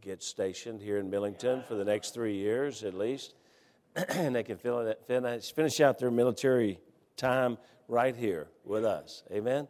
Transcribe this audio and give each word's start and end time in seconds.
get 0.00 0.22
stationed 0.22 0.80
here 0.80 0.98
in 0.98 1.10
Millington 1.10 1.62
for 1.62 1.74
the 1.74 1.84
next 1.84 2.14
three 2.14 2.36
years 2.36 2.84
at 2.84 2.94
least, 2.94 3.34
and 4.08 4.34
they 4.34 4.42
can 4.42 4.56
finish, 4.56 5.52
finish 5.52 5.80
out 5.80 5.98
their 5.98 6.10
military 6.10 6.78
time 7.16 7.58
right 7.86 8.16
here 8.16 8.48
with 8.64 8.84
us. 8.84 9.22
Amen? 9.30 9.68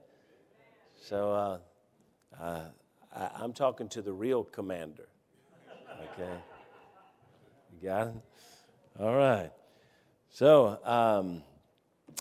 So 1.02 1.32
uh, 1.32 1.58
uh, 2.40 2.60
I, 3.14 3.44
am 3.44 3.52
talking 3.52 3.88
to 3.90 4.02
the 4.02 4.12
real 4.12 4.44
commander. 4.44 5.08
Okay? 6.12 6.32
You 7.72 7.88
got 7.88 8.08
it? 8.08 8.14
All 9.00 9.16
right. 9.16 9.50
So, 10.28 10.78
um, 10.84 11.42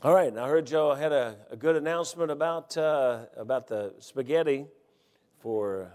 all 0.04 0.14
right. 0.14 0.36
I 0.36 0.48
heard 0.48 0.66
Joe 0.66 0.96
had 0.96 1.12
a, 1.12 1.36
a 1.52 1.58
good 1.58 1.76
announcement 1.76 2.32
about, 2.32 2.76
uh, 2.76 3.26
about 3.38 3.68
the 3.68 3.94
spaghetti 4.00 4.66
for 5.42 5.92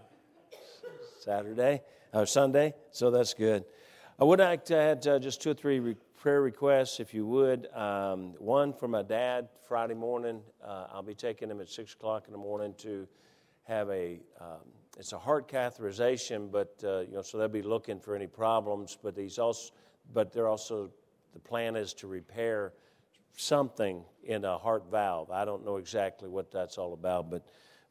Saturday 1.20 1.80
or 2.14 2.26
Sunday, 2.26 2.74
so 2.92 3.10
that's 3.10 3.34
good. 3.34 3.64
I 4.20 4.24
would 4.24 4.38
like 4.38 4.64
to 4.66 4.76
add 4.76 5.06
uh, 5.06 5.18
just 5.18 5.42
two 5.42 5.50
or 5.50 5.54
three 5.54 5.80
re- 5.80 5.96
prayer 6.16 6.40
requests, 6.40 7.00
if 7.00 7.12
you 7.12 7.26
would. 7.26 7.66
Um, 7.74 8.34
one 8.38 8.72
for 8.72 8.86
my 8.86 9.02
dad 9.02 9.48
Friday 9.66 9.94
morning. 9.94 10.40
Uh, 10.64 10.86
I'll 10.92 11.02
be 11.02 11.14
taking 11.14 11.50
him 11.50 11.60
at 11.60 11.68
six 11.68 11.94
o'clock 11.94 12.26
in 12.26 12.32
the 12.32 12.38
morning 12.38 12.74
to 12.78 13.08
have 13.64 13.90
a. 13.90 14.20
Um, 14.40 14.60
it's 14.96 15.12
a 15.12 15.18
heart 15.18 15.48
catheterization, 15.48 16.52
but 16.52 16.76
uh, 16.84 17.00
you 17.00 17.14
know, 17.14 17.22
so 17.22 17.36
they'll 17.36 17.48
be 17.48 17.62
looking 17.62 17.98
for 17.98 18.14
any 18.14 18.28
problems. 18.28 18.96
But 19.02 19.18
he's 19.18 19.40
also, 19.40 19.72
but 20.12 20.32
they're 20.32 20.46
also 20.46 20.90
the 21.32 21.40
plan 21.40 21.74
is 21.74 21.92
to 21.94 22.06
repair 22.06 22.74
something 23.36 24.04
in 24.22 24.44
a 24.44 24.56
heart 24.56 24.84
valve. 24.88 25.32
I 25.32 25.44
don't 25.44 25.64
know 25.64 25.78
exactly 25.78 26.28
what 26.28 26.52
that's 26.52 26.78
all 26.78 26.92
about, 26.92 27.28
but 27.28 27.44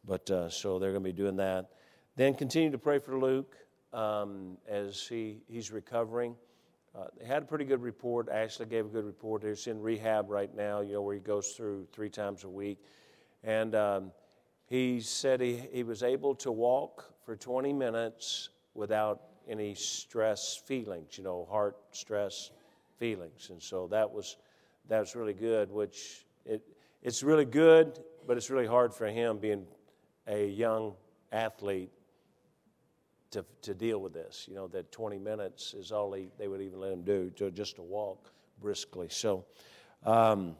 but 0.05 0.31
uh, 0.31 0.49
so 0.49 0.79
they're 0.79 0.91
going 0.91 1.03
to 1.03 1.09
be 1.09 1.11
doing 1.11 1.35
that. 1.35 1.71
Then 2.15 2.35
continue 2.35 2.71
to 2.71 2.77
pray 2.77 2.99
for 2.99 3.19
Luke 3.19 3.57
um, 3.93 4.57
as 4.67 5.07
he, 5.07 5.37
he's 5.47 5.71
recovering. 5.71 6.35
Uh, 6.95 7.05
they 7.19 7.25
had 7.25 7.43
a 7.43 7.45
pretty 7.45 7.65
good 7.65 7.81
report. 7.81 8.29
Ashley 8.29 8.65
gave 8.65 8.85
a 8.85 8.89
good 8.89 9.05
report. 9.05 9.43
He's 9.43 9.67
in 9.67 9.81
rehab 9.81 10.29
right 10.29 10.53
now, 10.55 10.81
you 10.81 10.93
know, 10.93 11.01
where 11.01 11.15
he 11.15 11.21
goes 11.21 11.49
through 11.49 11.87
three 11.91 12.09
times 12.09 12.43
a 12.43 12.49
week. 12.49 12.79
And 13.43 13.73
um, 13.75 14.11
he 14.67 15.01
said 15.01 15.41
he, 15.41 15.63
he 15.71 15.83
was 15.83 16.03
able 16.03 16.35
to 16.35 16.51
walk 16.51 17.13
for 17.25 17.35
20 17.35 17.73
minutes 17.73 18.49
without 18.75 19.21
any 19.47 19.75
stress 19.75 20.55
feelings, 20.55 21.17
you 21.17 21.23
know, 21.23 21.47
heart 21.49 21.77
stress 21.91 22.51
feelings. 22.97 23.49
And 23.49 23.61
so 23.61 23.87
that 23.87 24.09
was, 24.09 24.37
that 24.87 24.99
was 24.99 25.15
really 25.15 25.33
good, 25.33 25.71
which 25.71 26.25
it, 26.45 26.61
it's 27.01 27.23
really 27.23 27.45
good, 27.45 27.99
but 28.27 28.37
it's 28.37 28.49
really 28.49 28.67
hard 28.67 28.93
for 28.93 29.07
him 29.07 29.39
being 29.39 29.65
a 30.27 30.47
young 30.47 30.93
athlete 31.31 31.91
to, 33.33 33.45
to 33.61 33.73
deal 33.73 33.99
with 33.99 34.13
this. 34.13 34.45
You 34.47 34.55
know, 34.55 34.67
that 34.69 34.91
20 34.91 35.19
minutes 35.19 35.73
is 35.73 35.91
all 35.91 36.13
he, 36.13 36.29
they 36.37 36.47
would 36.47 36.61
even 36.61 36.79
let 36.79 36.91
him 36.91 37.03
do, 37.03 37.29
to, 37.35 37.51
just 37.51 37.75
to 37.75 37.81
walk 37.81 38.31
briskly. 38.61 39.07
So, 39.09 39.45
um, 40.05 40.55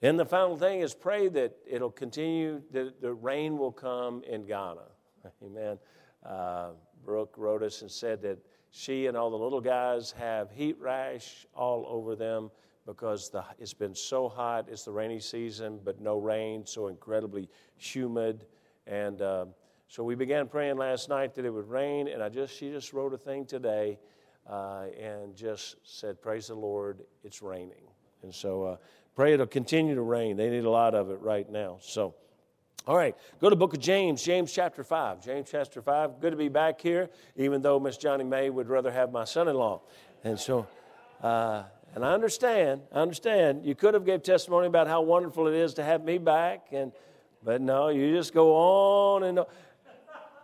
and 0.00 0.18
the 0.18 0.24
final 0.24 0.56
thing 0.56 0.80
is 0.80 0.94
pray 0.94 1.28
that 1.28 1.56
it'll 1.66 1.90
continue, 1.90 2.62
that 2.70 3.00
the 3.00 3.12
rain 3.12 3.58
will 3.58 3.72
come 3.72 4.22
in 4.24 4.46
Ghana. 4.46 4.86
Amen. 5.44 5.78
Uh, 6.24 6.70
Brooke 7.04 7.34
wrote 7.36 7.62
us 7.62 7.82
and 7.82 7.90
said 7.90 8.22
that 8.22 8.38
she 8.70 9.06
and 9.06 9.16
all 9.16 9.30
the 9.30 9.36
little 9.36 9.60
guys 9.60 10.12
have 10.12 10.50
heat 10.50 10.76
rash 10.78 11.46
all 11.54 11.86
over 11.88 12.14
them 12.14 12.50
because 12.86 13.30
the, 13.30 13.44
it's 13.58 13.74
been 13.74 13.94
so 13.94 14.28
hot. 14.28 14.68
It's 14.70 14.84
the 14.84 14.92
rainy 14.92 15.20
season, 15.20 15.80
but 15.84 16.00
no 16.00 16.18
rain, 16.18 16.64
so 16.66 16.88
incredibly 16.88 17.48
humid. 17.76 18.46
And 18.86 19.20
uh, 19.20 19.46
so 19.88 20.04
we 20.04 20.14
began 20.14 20.48
praying 20.48 20.76
last 20.76 21.08
night 21.08 21.34
that 21.34 21.46
it 21.46 21.50
would 21.50 21.68
rain, 21.68 22.08
and 22.08 22.22
I 22.22 22.28
just 22.28 22.54
she 22.54 22.70
just 22.70 22.92
wrote 22.92 23.14
a 23.14 23.18
thing 23.18 23.46
today, 23.46 23.98
uh, 24.48 24.84
and 25.00 25.34
just 25.34 25.76
said, 25.82 26.20
"Praise 26.20 26.48
the 26.48 26.54
Lord, 26.54 27.00
it's 27.24 27.40
raining." 27.40 27.88
And 28.22 28.34
so 28.34 28.64
uh, 28.64 28.76
pray 29.16 29.32
it'll 29.32 29.46
continue 29.46 29.94
to 29.94 30.02
rain. 30.02 30.36
They 30.36 30.50
need 30.50 30.64
a 30.64 30.70
lot 30.70 30.94
of 30.94 31.10
it 31.10 31.20
right 31.20 31.50
now. 31.50 31.78
So. 31.80 32.14
All 32.86 32.96
right, 32.96 33.14
go 33.38 33.50
to 33.50 33.56
book 33.56 33.74
of 33.74 33.80
James, 33.80 34.22
James 34.22 34.50
chapter 34.50 34.82
5. 34.82 35.22
James 35.22 35.48
chapter 35.50 35.82
5. 35.82 36.22
Good 36.22 36.30
to 36.30 36.38
be 36.38 36.48
back 36.48 36.80
here, 36.80 37.10
even 37.36 37.60
though 37.60 37.78
Miss 37.78 37.98
Johnny 37.98 38.24
May 38.24 38.48
would 38.48 38.66
rather 38.66 38.90
have 38.90 39.12
my 39.12 39.24
son 39.24 39.46
in 39.46 39.56
law. 39.56 39.82
And 40.24 40.40
so, 40.40 40.66
uh, 41.22 41.64
and 41.94 42.02
I 42.02 42.14
understand, 42.14 42.80
I 42.90 43.00
understand. 43.00 43.66
You 43.66 43.74
could 43.74 43.92
have 43.92 44.06
gave 44.06 44.22
testimony 44.22 44.68
about 44.68 44.88
how 44.88 45.02
wonderful 45.02 45.48
it 45.48 45.54
is 45.54 45.74
to 45.74 45.84
have 45.84 46.02
me 46.02 46.16
back, 46.16 46.68
and 46.72 46.92
but 47.42 47.60
no, 47.60 47.88
you 47.88 48.10
just 48.16 48.32
go 48.32 48.56
on 48.56 49.22
and 49.24 49.40
on. 49.40 49.46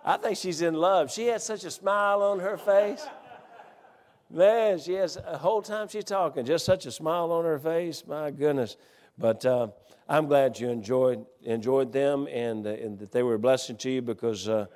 I 0.04 0.18
think 0.18 0.36
she's 0.36 0.60
in 0.60 0.74
love. 0.74 1.10
She 1.10 1.26
had 1.26 1.40
such 1.40 1.64
a 1.64 1.70
smile 1.70 2.22
on 2.22 2.40
her 2.40 2.58
face. 2.58 3.06
Man, 4.30 4.78
she 4.78 4.94
has 4.94 5.16
a 5.16 5.38
whole 5.38 5.62
time 5.62 5.88
she's 5.88 6.04
talking, 6.04 6.44
just 6.44 6.66
such 6.66 6.86
a 6.86 6.90
smile 6.90 7.32
on 7.32 7.44
her 7.44 7.58
face. 7.58 8.04
My 8.06 8.30
goodness. 8.30 8.76
But 9.16 9.46
uh, 9.46 9.68
I'm 10.08 10.26
glad 10.26 10.58
you 10.58 10.68
enjoyed 10.68 11.24
enjoyed 11.42 11.92
them 11.92 12.26
and, 12.30 12.66
uh, 12.66 12.70
and 12.70 12.98
that 12.98 13.12
they 13.12 13.22
were 13.22 13.34
a 13.34 13.38
blessing 13.38 13.76
to 13.76 13.90
you 13.90 14.02
because 14.02 14.48
uh, 14.48 14.66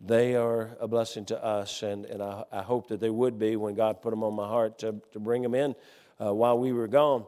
they 0.00 0.36
are 0.36 0.76
a 0.80 0.88
blessing 0.88 1.24
to 1.26 1.44
us. 1.44 1.82
And, 1.82 2.06
and 2.06 2.22
I, 2.22 2.44
I, 2.52 2.62
hope 2.62 2.88
that 2.88 3.00
they 3.00 3.10
would 3.10 3.38
be 3.38 3.56
when 3.56 3.74
God 3.74 4.00
put 4.00 4.10
them 4.10 4.22
on 4.22 4.34
my 4.34 4.46
heart 4.46 4.78
to, 4.80 4.94
to 5.12 5.18
bring 5.18 5.42
them 5.42 5.54
in 5.54 5.74
uh, 6.24 6.32
while 6.32 6.58
we 6.58 6.72
were 6.72 6.86
gone. 6.86 7.26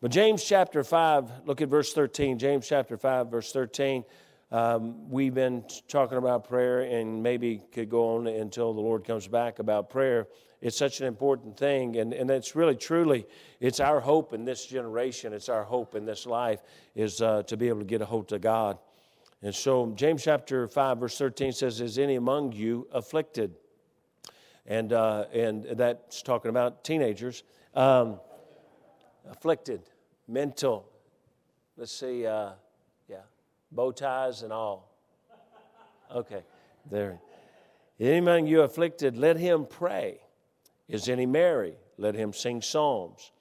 But 0.00 0.10
James 0.10 0.44
chapter 0.44 0.84
5, 0.84 1.46
look 1.46 1.60
at 1.60 1.68
verse 1.68 1.92
13. 1.92 2.38
James 2.38 2.68
chapter 2.68 2.96
5, 2.96 3.30
verse 3.30 3.52
13. 3.52 4.04
Um, 4.52 5.08
we've 5.08 5.32
been 5.32 5.64
talking 5.88 6.18
about 6.18 6.46
prayer 6.46 6.82
and 6.82 7.22
maybe 7.22 7.62
could 7.72 7.88
go 7.88 8.16
on 8.16 8.26
until 8.26 8.74
the 8.74 8.82
Lord 8.82 9.02
comes 9.02 9.26
back 9.26 9.60
about 9.60 9.88
prayer. 9.88 10.28
It's 10.60 10.76
such 10.76 11.00
an 11.00 11.06
important 11.06 11.56
thing, 11.56 11.96
and, 11.96 12.12
and 12.12 12.30
it's 12.30 12.54
really, 12.54 12.76
truly, 12.76 13.26
it's 13.60 13.80
our 13.80 13.98
hope 13.98 14.34
in 14.34 14.44
this 14.44 14.66
generation, 14.66 15.32
it's 15.32 15.48
our 15.48 15.64
hope 15.64 15.94
in 15.94 16.04
this 16.04 16.26
life, 16.26 16.60
is 16.94 17.22
uh, 17.22 17.44
to 17.44 17.56
be 17.56 17.68
able 17.68 17.78
to 17.78 17.86
get 17.86 18.02
a 18.02 18.04
hold 18.04 18.30
of 18.34 18.42
God. 18.42 18.76
And 19.40 19.54
so, 19.54 19.90
James 19.96 20.22
chapter 20.22 20.68
5, 20.68 20.98
verse 20.98 21.16
13 21.16 21.52
says, 21.52 21.80
Is 21.80 21.98
any 21.98 22.16
among 22.16 22.52
you 22.52 22.86
afflicted? 22.92 23.54
And, 24.66 24.92
uh, 24.92 25.24
and 25.32 25.64
that's 25.64 26.20
talking 26.20 26.50
about 26.50 26.84
teenagers. 26.84 27.42
Um, 27.74 28.20
afflicted, 29.30 29.80
mental. 30.28 30.86
Let's 31.78 31.90
see. 31.90 32.26
Uh, 32.26 32.50
bow 33.72 33.90
ties 33.90 34.42
and 34.42 34.52
all. 34.52 34.94
Okay, 36.14 36.42
there. 36.90 37.18
Any 37.98 38.18
among 38.18 38.46
you 38.46 38.62
afflicted, 38.62 39.16
let 39.16 39.36
him 39.36 39.66
pray. 39.68 40.20
Is 40.88 41.08
any 41.08 41.26
merry? 41.26 41.74
Let 41.96 42.14
him 42.14 42.32
sing 42.32 42.60
psalms. 42.60 43.32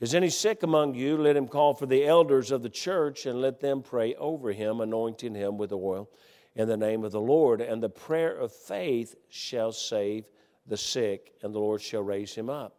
Is 0.00 0.14
any 0.14 0.28
sick 0.28 0.62
among 0.62 0.94
you? 0.94 1.16
Let 1.16 1.36
him 1.36 1.48
call 1.48 1.74
for 1.74 1.86
the 1.86 2.06
elders 2.06 2.50
of 2.50 2.62
the 2.62 2.68
church 2.68 3.26
and 3.26 3.40
let 3.40 3.60
them 3.60 3.82
pray 3.82 4.14
over 4.14 4.52
him, 4.52 4.80
anointing 4.80 5.34
him 5.34 5.56
with 5.56 5.72
oil 5.72 6.08
in 6.54 6.68
the 6.68 6.76
name 6.76 7.04
of 7.04 7.12
the 7.12 7.20
Lord. 7.20 7.60
And 7.60 7.82
the 7.82 7.88
prayer 7.88 8.34
of 8.34 8.52
faith 8.52 9.14
shall 9.28 9.72
save 9.72 10.26
the 10.66 10.76
sick, 10.76 11.32
and 11.42 11.54
the 11.54 11.58
Lord 11.58 11.80
shall 11.80 12.02
raise 12.02 12.34
him 12.34 12.50
up. 12.50 12.76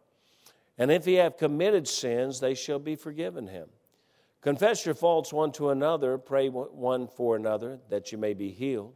And 0.76 0.90
if 0.92 1.04
he 1.04 1.14
have 1.14 1.36
committed 1.36 1.88
sins, 1.88 2.38
they 2.38 2.54
shall 2.54 2.78
be 2.78 2.94
forgiven 2.94 3.48
him. 3.48 3.68
Confess 4.48 4.86
your 4.86 4.94
faults 4.94 5.30
one 5.30 5.52
to 5.52 5.68
another, 5.68 6.16
pray 6.16 6.48
one 6.48 7.06
for 7.06 7.36
another, 7.36 7.78
that 7.90 8.10
you 8.10 8.16
may 8.16 8.32
be 8.32 8.50
healed. 8.50 8.94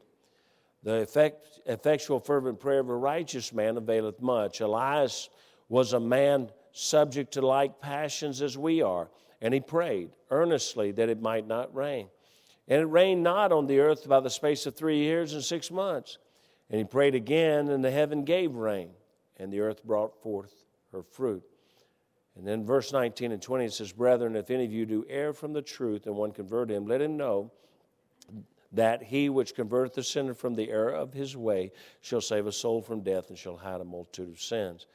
The 0.83 1.03
effect, 1.03 1.61
effectual, 1.67 2.21
fervent 2.21 2.59
prayer 2.59 2.81
of 2.81 2.89
a 2.89 2.97
righteous 2.97 3.53
man 3.53 3.77
availeth 3.77 4.23
much. 4.23 4.63
Elias 4.63 5.29
was 5.69 5.93
a 5.93 6.01
man 6.01 6.49
subject 6.73 7.35
to 7.35 7.47
like 7.47 7.83
passions 7.83 8.41
as 8.41 8.57
we 8.57 8.81
are, 8.81 9.11
and 9.43 9.53
he 9.53 9.61
prayed 9.61 10.13
earnestly 10.31 10.91
that 10.93 11.11
it 11.11 11.21
might 11.21 11.47
not 11.47 11.75
rain. 11.75 12.09
And 12.67 12.81
it 12.81 12.87
rained 12.87 13.23
not 13.23 13.53
on 13.53 13.67
the 13.67 13.81
earth 13.81 14.09
by 14.09 14.21
the 14.21 14.31
space 14.31 14.65
of 14.65 14.75
three 14.75 15.01
years 15.01 15.35
and 15.35 15.45
six 15.45 15.71
months. 15.71 16.17
And 16.71 16.79
he 16.79 16.85
prayed 16.85 17.15
again, 17.15 17.69
and 17.69 17.85
the 17.85 17.91
heaven 17.91 18.25
gave 18.25 18.55
rain, 18.55 18.93
and 19.37 19.53
the 19.53 19.61
earth 19.61 19.85
brought 19.85 20.23
forth 20.23 20.65
her 20.93 21.03
fruit. 21.03 21.45
And 22.37 22.47
then 22.47 22.65
verse 22.65 22.93
19 22.93 23.33
and 23.33 23.43
20 23.43 23.65
it 23.65 23.73
says, 23.73 23.93
Brethren, 23.93 24.37
if 24.37 24.51
any 24.51 24.65
of 24.65 24.73
you 24.73 24.87
do 24.87 25.05
err 25.09 25.33
from 25.33 25.53
the 25.53 25.63
truth 25.63 26.07
and 26.07 26.17
one 26.17 26.33
convert 26.33 26.71
him, 26.71 26.87
let 26.87 27.03
him 27.03 27.17
know 27.17 27.51
that 28.73 29.03
he 29.03 29.29
which 29.29 29.55
converteth 29.55 29.95
the 29.95 30.03
sinner 30.03 30.33
from 30.33 30.55
the 30.55 30.71
error 30.71 30.93
of 30.93 31.13
his 31.13 31.37
way 31.37 31.73
shall 32.01 32.23
save 32.23 32.47
a 32.47 32.53
soul 32.53 32.81
from 32.81 33.03
death 33.03 33.29
and 33.29 33.37
shall 33.37 33.57
hide 33.57 33.81
a 33.81 33.85
multitude 33.85 34.31
of 34.31 34.41
sins. 34.41 34.87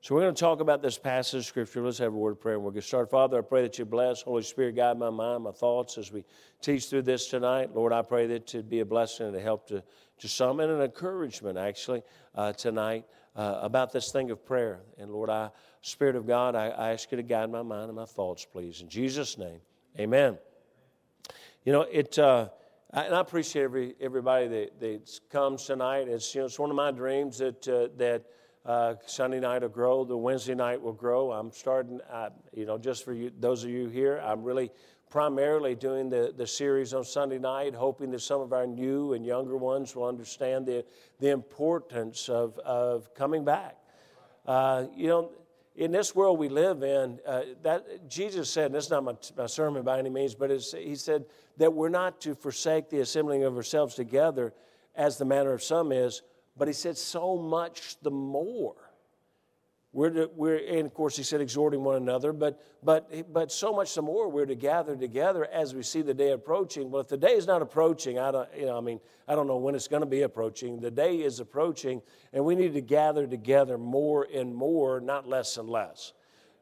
So 0.00 0.14
we're 0.14 0.20
going 0.20 0.34
to 0.34 0.40
talk 0.40 0.60
about 0.60 0.82
this 0.82 0.98
passage 0.98 1.38
of 1.38 1.46
Scripture. 1.46 1.82
Let's 1.82 1.98
have 1.98 2.14
a 2.14 2.16
word 2.16 2.32
of 2.32 2.40
prayer 2.40 2.54
and 2.54 2.62
we'll 2.62 2.72
get 2.72 2.84
started. 2.84 3.10
Father, 3.10 3.38
I 3.38 3.40
pray 3.40 3.62
that 3.62 3.76
you 3.76 3.84
bless. 3.84 4.22
Holy 4.22 4.44
Spirit, 4.44 4.76
guide 4.76 4.96
my 4.96 5.10
mind, 5.10 5.42
my 5.42 5.50
thoughts 5.50 5.98
as 5.98 6.12
we 6.12 6.24
teach 6.60 6.86
through 6.86 7.02
this 7.02 7.26
tonight. 7.26 7.74
Lord, 7.74 7.92
I 7.92 8.02
pray 8.02 8.28
that 8.28 8.54
it 8.54 8.70
be 8.70 8.80
a 8.80 8.84
blessing 8.84 9.26
and 9.26 9.34
a 9.34 9.40
help 9.40 9.66
to, 9.68 9.82
to 10.20 10.28
some 10.28 10.60
and 10.60 10.70
an 10.70 10.80
encouragement, 10.80 11.58
actually, 11.58 12.02
uh, 12.36 12.52
tonight 12.52 13.04
uh, 13.34 13.58
about 13.62 13.92
this 13.92 14.12
thing 14.12 14.30
of 14.30 14.44
prayer. 14.44 14.80
And 14.96 15.10
Lord, 15.10 15.28
I 15.28 15.50
Spirit 15.86 16.16
of 16.16 16.26
God, 16.26 16.54
I, 16.56 16.68
I 16.68 16.92
ask 16.92 17.10
you 17.12 17.16
to 17.16 17.22
guide 17.22 17.50
my 17.50 17.62
mind 17.62 17.86
and 17.90 17.96
my 17.96 18.06
thoughts, 18.06 18.44
please. 18.44 18.80
In 18.80 18.88
Jesus' 18.88 19.38
name, 19.38 19.60
amen. 19.98 20.36
You 21.64 21.72
know, 21.72 21.82
it, 21.82 22.18
uh, 22.18 22.48
I, 22.92 23.02
and 23.02 23.14
I 23.14 23.20
appreciate 23.20 23.62
every, 23.62 23.94
everybody 24.00 24.48
that, 24.48 24.80
that 24.80 25.20
comes 25.30 25.64
tonight. 25.64 26.08
It's, 26.08 26.34
you 26.34 26.40
know, 26.40 26.46
it's 26.46 26.58
one 26.58 26.70
of 26.70 26.76
my 26.76 26.90
dreams 26.90 27.38
that, 27.38 27.68
uh, 27.68 27.88
that 27.98 28.24
Uh, 28.66 28.96
Sunday 29.06 29.38
night 29.38 29.62
will 29.62 29.70
grow. 29.70 30.04
The 30.04 30.16
Wednesday 30.16 30.56
night 30.56 30.82
will 30.82 30.98
grow. 31.06 31.30
I'm 31.30 31.52
starting, 31.52 32.00
you 32.52 32.66
know, 32.66 32.78
just 32.78 33.04
for 33.04 33.14
you, 33.14 33.30
those 33.38 33.62
of 33.62 33.70
you 33.70 33.88
here, 33.88 34.18
I'm 34.18 34.42
really 34.42 34.72
primarily 35.08 35.76
doing 35.76 36.10
the, 36.10 36.34
the 36.36 36.46
series 36.46 36.92
on 36.92 37.04
Sunday 37.04 37.38
night, 37.38 37.76
hoping 37.76 38.10
that 38.10 38.22
some 38.22 38.40
of 38.42 38.52
our 38.52 38.66
new 38.66 39.14
and 39.14 39.24
younger 39.24 39.56
ones 39.56 39.94
will 39.94 40.08
understand 40.08 40.66
the, 40.66 40.84
the 41.20 41.30
importance 41.30 42.28
of, 42.28 42.58
of 42.64 43.14
coming 43.14 43.44
back. 43.44 43.76
Uh, 44.46 44.86
you 44.96 45.06
know, 45.06 45.30
in 45.76 45.92
this 45.92 46.14
world 46.14 46.38
we 46.38 46.48
live 46.48 46.82
in, 46.82 47.20
uh, 47.26 47.42
that 47.62 48.08
Jesus 48.08 48.48
said, 48.48 48.66
and 48.66 48.74
this 48.74 48.86
is 48.86 48.90
not 48.90 49.04
my, 49.04 49.12
my 49.36 49.46
sermon 49.46 49.82
by 49.82 49.98
any 49.98 50.10
means, 50.10 50.34
but 50.34 50.50
he 50.50 50.94
said 50.96 51.26
that 51.58 51.72
we're 51.72 51.90
not 51.90 52.20
to 52.22 52.34
forsake 52.34 52.88
the 52.88 53.00
assembling 53.00 53.44
of 53.44 53.56
ourselves 53.56 53.94
together 53.94 54.54
as 54.94 55.18
the 55.18 55.24
manner 55.24 55.52
of 55.52 55.62
some 55.62 55.92
is, 55.92 56.22
but 56.56 56.66
he 56.66 56.74
said 56.74 56.96
so 56.96 57.36
much 57.36 57.96
the 58.00 58.10
more 58.10 58.74
we're, 59.96 60.10
to, 60.10 60.30
we're, 60.36 60.58
and 60.58 60.84
of 60.84 60.92
course, 60.92 61.16
he 61.16 61.22
said 61.22 61.40
exhorting 61.40 61.82
one 61.82 61.96
another, 61.96 62.34
but, 62.34 62.60
but, 62.82 63.32
but 63.32 63.50
so 63.50 63.72
much 63.72 63.94
the 63.94 64.02
more 64.02 64.28
we're 64.28 64.44
to 64.44 64.54
gather 64.54 64.94
together 64.94 65.46
as 65.46 65.74
we 65.74 65.82
see 65.82 66.02
the 66.02 66.12
day 66.12 66.32
approaching. 66.32 66.90
Well, 66.90 67.00
if 67.00 67.08
the 67.08 67.16
day 67.16 67.32
is 67.32 67.46
not 67.46 67.62
approaching, 67.62 68.18
I 68.18 68.30
don't, 68.30 68.46
you 68.54 68.66
know, 68.66 68.76
I 68.76 68.82
mean, 68.82 69.00
I 69.26 69.34
don't 69.34 69.46
know 69.46 69.56
when 69.56 69.74
it's 69.74 69.88
going 69.88 70.02
to 70.02 70.06
be 70.06 70.20
approaching. 70.20 70.80
The 70.80 70.90
day 70.90 71.22
is 71.22 71.40
approaching, 71.40 72.02
and 72.34 72.44
we 72.44 72.54
need 72.54 72.74
to 72.74 72.82
gather 72.82 73.26
together 73.26 73.78
more 73.78 74.28
and 74.34 74.54
more, 74.54 75.00
not 75.00 75.26
less 75.26 75.56
and 75.56 75.66
less. 75.66 76.12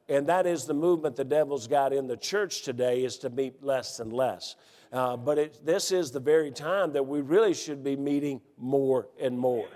And 0.09 0.29
that 0.29 0.47
is 0.47 0.65
the 0.65 0.75
movement 0.75 1.17
the 1.17 1.25
devil's 1.25 1.67
got 1.67 1.93
in 1.93 2.07
the 2.07 2.17
church 2.17 2.63
today 2.63 3.03
is 3.03 3.19
to 3.19 3.31
meet 3.31 3.65
less 3.65 3.99
and 3.99 4.13
less. 4.13 4.55
Uh, 4.93 5.17
but 5.17 5.39
it, 5.39 5.67
this 5.67 5.91
is 5.91 6.13
the 6.13 6.21
very 6.21 6.53
time 6.53 6.93
that 6.93 7.05
we 7.05 7.21
really 7.21 7.53
should 7.53 7.83
be 7.83 7.97
meeting 7.97 8.41
more 8.57 9.09
and 9.19 9.37
more. 9.37 9.67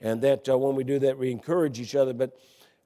And 0.00 0.22
that 0.22 0.48
uh, 0.48 0.56
when 0.56 0.74
we 0.76 0.82
do 0.82 0.98
that, 1.00 1.18
we 1.18 1.30
encourage 1.30 1.78
each 1.78 1.94
other. 1.94 2.14
But 2.14 2.38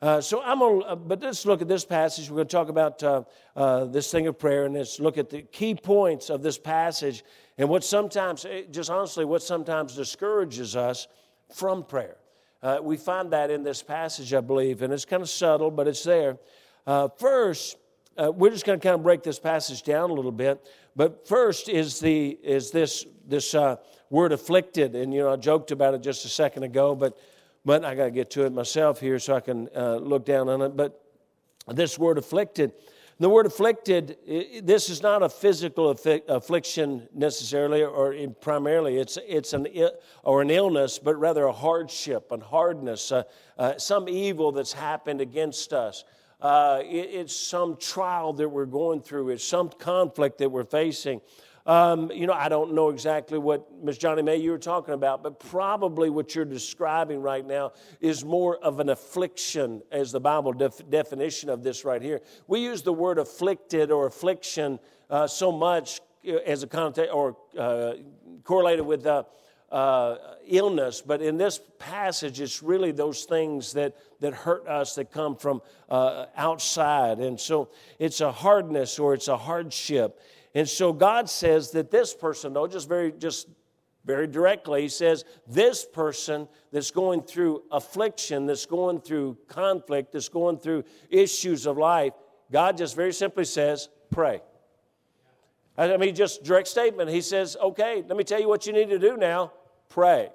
uh, 0.02 0.20
so 0.20 0.42
I'm 0.42 0.58
going 0.58 0.82
uh, 0.86 0.94
but 0.94 1.22
let's 1.22 1.46
look 1.46 1.62
at 1.62 1.68
this 1.68 1.84
passage. 1.84 2.28
We're 2.28 2.36
going 2.36 2.48
to 2.48 2.52
talk 2.52 2.68
about 2.68 3.02
uh, 3.02 3.22
uh, 3.54 3.84
this 3.86 4.10
thing 4.10 4.26
of 4.26 4.38
prayer, 4.38 4.66
and 4.66 4.74
let's 4.74 5.00
look 5.00 5.16
at 5.16 5.30
the 5.30 5.42
key 5.42 5.74
points 5.74 6.28
of 6.28 6.42
this 6.42 6.58
passage 6.58 7.24
and 7.56 7.68
what 7.68 7.82
sometimes, 7.82 8.44
eh, 8.44 8.64
just 8.70 8.90
honestly, 8.90 9.24
what 9.24 9.42
sometimes 9.42 9.96
discourages 9.96 10.76
us 10.76 11.08
from 11.54 11.82
prayer. 11.82 12.16
Uh, 12.62 12.78
we 12.82 12.98
find 12.98 13.32
that 13.32 13.50
in 13.50 13.62
this 13.62 13.82
passage, 13.82 14.34
I 14.34 14.40
believe, 14.40 14.82
and 14.82 14.92
it's 14.92 15.06
kind 15.06 15.22
of 15.22 15.30
subtle, 15.30 15.70
but 15.70 15.88
it's 15.88 16.02
there. 16.02 16.36
First, 17.18 17.78
we're 18.18 18.50
just 18.50 18.66
going 18.66 18.78
to 18.78 18.82
kind 18.82 18.96
of 18.96 19.02
break 19.02 19.22
this 19.22 19.38
passage 19.38 19.82
down 19.82 20.10
a 20.10 20.12
little 20.12 20.32
bit. 20.32 20.66
But 20.94 21.26
first 21.26 21.68
is 21.68 22.00
the 22.00 22.38
is 22.42 22.70
this 22.70 23.06
this 23.26 23.54
word 24.10 24.32
afflicted, 24.32 24.94
and 24.94 25.14
you 25.14 25.20
know 25.20 25.32
I 25.32 25.36
joked 25.36 25.70
about 25.70 25.94
it 25.94 26.02
just 26.02 26.24
a 26.26 26.28
second 26.28 26.64
ago, 26.64 26.94
but 26.94 27.16
but 27.66 27.84
I 27.84 27.96
got 27.96 28.04
to 28.04 28.10
get 28.12 28.30
to 28.30 28.46
it 28.46 28.52
myself 28.52 29.00
here 29.00 29.18
so 29.18 29.34
I 29.34 29.40
can 29.40 29.68
uh, 29.76 29.96
look 29.96 30.24
down 30.24 30.48
on 30.48 30.62
it. 30.62 30.76
But 30.76 31.02
this 31.66 31.98
word 31.98 32.16
afflicted, 32.16 32.72
the 33.18 33.28
word 33.28 33.44
afflicted, 33.44 34.16
this 34.62 34.88
is 34.88 35.02
not 35.02 35.24
a 35.24 35.28
physical 35.28 35.90
affliction 35.90 37.08
necessarily 37.12 37.82
or 37.82 38.14
primarily. 38.40 38.98
It's, 38.98 39.18
it's 39.26 39.52
an, 39.52 39.66
or 40.22 40.42
an 40.42 40.50
illness, 40.50 41.00
but 41.00 41.16
rather 41.16 41.46
a 41.46 41.52
hardship 41.52 42.30
and 42.30 42.40
hardness, 42.40 43.10
uh, 43.10 43.24
uh, 43.58 43.76
some 43.78 44.08
evil 44.08 44.52
that's 44.52 44.72
happened 44.72 45.20
against 45.20 45.72
us. 45.72 46.04
Uh, 46.40 46.82
it, 46.84 47.08
it's 47.10 47.34
some 47.34 47.76
trial 47.78 48.32
that 48.34 48.48
we're 48.48 48.64
going 48.64 49.00
through, 49.00 49.30
it's 49.30 49.42
some 49.42 49.70
conflict 49.70 50.38
that 50.38 50.50
we're 50.50 50.62
facing. 50.62 51.20
Um, 51.66 52.12
you 52.12 52.28
know, 52.28 52.32
I 52.32 52.48
don't 52.48 52.74
know 52.74 52.90
exactly 52.90 53.38
what 53.38 53.66
Miss 53.82 53.98
Johnny 53.98 54.22
May 54.22 54.36
you 54.36 54.52
were 54.52 54.58
talking 54.58 54.94
about, 54.94 55.24
but 55.24 55.40
probably 55.40 56.10
what 56.10 56.32
you're 56.32 56.44
describing 56.44 57.20
right 57.20 57.44
now 57.44 57.72
is 58.00 58.24
more 58.24 58.56
of 58.58 58.78
an 58.78 58.88
affliction, 58.88 59.82
as 59.90 60.12
the 60.12 60.20
Bible 60.20 60.52
def- 60.52 60.88
definition 60.88 61.50
of 61.50 61.64
this 61.64 61.84
right 61.84 62.00
here. 62.00 62.20
We 62.46 62.60
use 62.60 62.82
the 62.82 62.92
word 62.92 63.18
afflicted 63.18 63.90
or 63.90 64.06
affliction 64.06 64.78
uh, 65.10 65.26
so 65.26 65.50
much 65.50 66.00
uh, 66.26 66.34
as 66.46 66.62
a 66.62 66.68
connotation 66.68 67.12
or 67.12 67.36
uh, 67.58 67.94
correlated 68.44 68.86
with 68.86 69.04
uh, 69.04 69.24
uh, 69.72 70.16
illness, 70.46 71.02
but 71.04 71.20
in 71.20 71.36
this 71.36 71.60
passage, 71.80 72.40
it's 72.40 72.62
really 72.62 72.92
those 72.92 73.24
things 73.24 73.72
that, 73.72 73.96
that 74.20 74.32
hurt 74.32 74.68
us 74.68 74.94
that 74.94 75.10
come 75.10 75.34
from 75.34 75.60
uh, 75.90 76.26
outside. 76.36 77.18
And 77.18 77.38
so 77.38 77.70
it's 77.98 78.20
a 78.20 78.30
hardness 78.30 79.00
or 79.00 79.14
it's 79.14 79.26
a 79.26 79.36
hardship. 79.36 80.20
And 80.56 80.66
so 80.66 80.90
God 80.90 81.28
says 81.28 81.72
that 81.72 81.90
this 81.90 82.14
person, 82.14 82.54
though, 82.54 82.66
just 82.66 82.88
very, 82.88 83.12
just 83.12 83.46
very 84.06 84.26
directly, 84.26 84.80
He 84.80 84.88
says, 84.88 85.26
this 85.46 85.84
person 85.84 86.48
that's 86.72 86.90
going 86.90 87.20
through 87.20 87.64
affliction, 87.70 88.46
that's 88.46 88.64
going 88.64 89.02
through 89.02 89.36
conflict, 89.48 90.12
that's 90.12 90.30
going 90.30 90.56
through 90.56 90.84
issues 91.10 91.66
of 91.66 91.76
life, 91.76 92.14
God 92.50 92.78
just 92.78 92.96
very 92.96 93.12
simply 93.12 93.44
says, 93.44 93.90
pray. 94.10 94.40
I 95.76 95.98
mean, 95.98 96.14
just 96.14 96.42
direct 96.42 96.68
statement. 96.68 97.10
He 97.10 97.20
says, 97.20 97.58
okay, 97.62 98.02
let 98.08 98.16
me 98.16 98.24
tell 98.24 98.40
you 98.40 98.48
what 98.48 98.66
you 98.66 98.72
need 98.72 98.88
to 98.88 98.98
do 98.98 99.18
now 99.18 99.52
pray. 99.90 100.30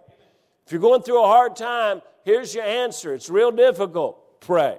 If 0.68 0.72
you're 0.72 0.82
going 0.82 1.02
through 1.02 1.24
a 1.24 1.28
hard 1.28 1.56
time, 1.56 2.04
here's 2.24 2.54
your 2.54 2.64
answer. 2.64 3.16
It's 3.16 3.28
real 3.28 3.52
difficult. 3.52 4.40
Pray. 4.40 4.78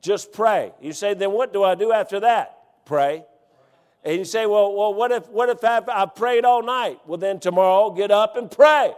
Just 0.00 0.32
pray. 0.32 0.72
You 0.80 0.92
say, 0.92 1.14
then 1.14 1.32
what 1.32 1.52
do 1.52 1.64
I 1.64 1.74
do 1.74 1.92
after 1.92 2.20
that? 2.20 2.56
Pray. 2.84 3.24
And 4.04 4.16
you 4.16 4.24
say, 4.24 4.46
well, 4.46 4.74
well 4.74 4.94
what 4.94 5.12
if, 5.12 5.28
what 5.28 5.48
if 5.48 5.62
I, 5.62 5.82
I 5.88 6.06
prayed 6.06 6.44
all 6.44 6.62
night? 6.62 7.00
Well, 7.06 7.18
then 7.18 7.38
tomorrow 7.38 7.90
get 7.90 8.10
up 8.10 8.36
and 8.36 8.50
pray. 8.50 8.94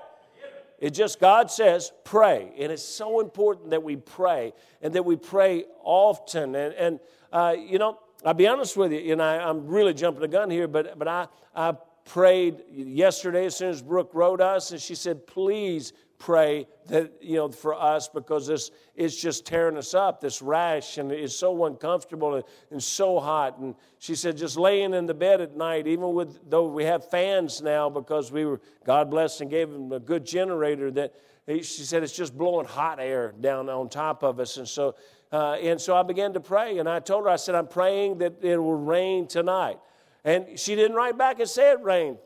It 0.78 0.90
just, 0.90 1.20
God 1.20 1.50
says, 1.50 1.92
pray. 2.02 2.52
And 2.58 2.72
it's 2.72 2.82
so 2.82 3.20
important 3.20 3.70
that 3.70 3.82
we 3.82 3.96
pray 3.96 4.52
and 4.80 4.92
that 4.94 5.04
we 5.04 5.16
pray 5.16 5.64
often. 5.84 6.56
And, 6.56 6.74
and 6.74 7.00
uh, 7.32 7.54
you 7.56 7.78
know, 7.78 7.98
I'll 8.24 8.34
be 8.34 8.46
honest 8.46 8.76
with 8.76 8.92
you, 8.92 9.12
and 9.12 9.22
I, 9.22 9.36
I'm 9.38 9.66
really 9.66 9.94
jumping 9.94 10.20
the 10.20 10.28
gun 10.28 10.50
here, 10.50 10.68
but, 10.68 10.98
but 10.98 11.08
I, 11.08 11.26
I 11.54 11.74
prayed 12.04 12.62
yesterday 12.70 13.46
as 13.46 13.56
soon 13.56 13.70
as 13.70 13.82
Brooke 13.82 14.10
wrote 14.12 14.40
us, 14.40 14.70
and 14.72 14.80
she 14.80 14.94
said, 14.94 15.26
please 15.26 15.92
pray 16.22 16.68
that 16.86 17.12
you 17.20 17.34
know 17.34 17.48
for 17.48 17.74
us 17.74 18.08
because 18.08 18.46
this 18.46 18.70
is 18.94 19.20
just 19.20 19.44
tearing 19.44 19.76
us 19.76 19.92
up 19.92 20.20
this 20.20 20.40
rash 20.40 20.98
and 20.98 21.10
it's 21.10 21.34
so 21.34 21.64
uncomfortable 21.64 22.36
and, 22.36 22.44
and, 22.70 22.80
so 22.80 23.18
hot. 23.18 23.58
And 23.58 23.74
she 23.98 24.14
said 24.14 24.36
just 24.36 24.56
laying 24.56 24.94
in 24.94 25.06
the 25.06 25.14
bed 25.14 25.40
at 25.40 25.56
night 25.56 25.88
even 25.88 26.14
with 26.14 26.38
though 26.48 26.68
we 26.68 26.84
have 26.84 27.10
fans 27.10 27.60
now 27.60 27.90
because 27.90 28.30
we 28.30 28.44
were 28.44 28.60
god 28.84 29.10
bless 29.10 29.40
and 29.40 29.50
gave 29.50 29.68
him 29.68 29.90
a 29.90 29.98
good 29.98 30.24
generator 30.24 30.92
that 30.92 31.12
she 31.48 31.64
said 31.64 32.04
it's 32.04 32.16
just 32.16 32.38
blowing 32.38 32.66
hot 32.66 33.00
air 33.00 33.34
down 33.40 33.68
on 33.68 33.88
top 33.88 34.22
of 34.22 34.38
us. 34.38 34.58
And 34.58 34.68
so 34.68 34.94
uh, 35.32 35.54
and 35.54 35.80
so 35.80 35.96
i 35.96 36.04
began 36.04 36.32
to 36.34 36.40
pray 36.40 36.78
and 36.78 36.88
i 36.88 37.00
told 37.00 37.24
her 37.24 37.30
i 37.30 37.36
said 37.36 37.56
i'm 37.56 37.66
praying 37.66 38.18
that 38.18 38.34
it 38.42 38.58
will 38.58 38.74
rain 38.74 39.26
tonight. 39.26 39.80
And 40.24 40.56
she 40.56 40.76
didn't 40.76 40.94
write 40.94 41.18
back 41.18 41.40
and 41.40 41.48
say 41.48 41.72
it 41.72 41.80
rained 41.82 42.18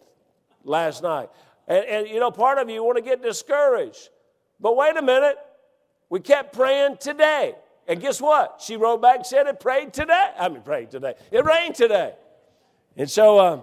last 0.64 1.02
night 1.02 1.30
and, 1.68 1.85
and 1.85 2.08
you 2.08 2.20
know, 2.20 2.30
part 2.30 2.58
of 2.58 2.70
you 2.70 2.82
want 2.82 2.96
to 2.96 3.02
get 3.02 3.23
discouraged. 3.23 4.11
But 4.61 4.76
wait 4.76 4.96
a 4.96 5.02
minute. 5.02 5.37
We 6.08 6.20
kept 6.20 6.54
praying 6.54 6.99
today. 6.99 7.54
And 7.88 8.00
guess 8.00 8.20
what? 8.20 8.61
She 8.64 8.76
wrote 8.76 9.02
back 9.02 9.16
and 9.16 9.26
said 9.26 9.46
it 9.46 9.61
prayed 9.61 9.92
today. 9.92 10.30
I 10.38 10.49
mean, 10.49 10.62
prayed 10.62 10.90
today. 10.90 11.14
It 11.30 11.44
rained 11.44 11.75
today. 11.75 12.14
And 12.96 13.11
so, 13.11 13.38
uh, 13.38 13.61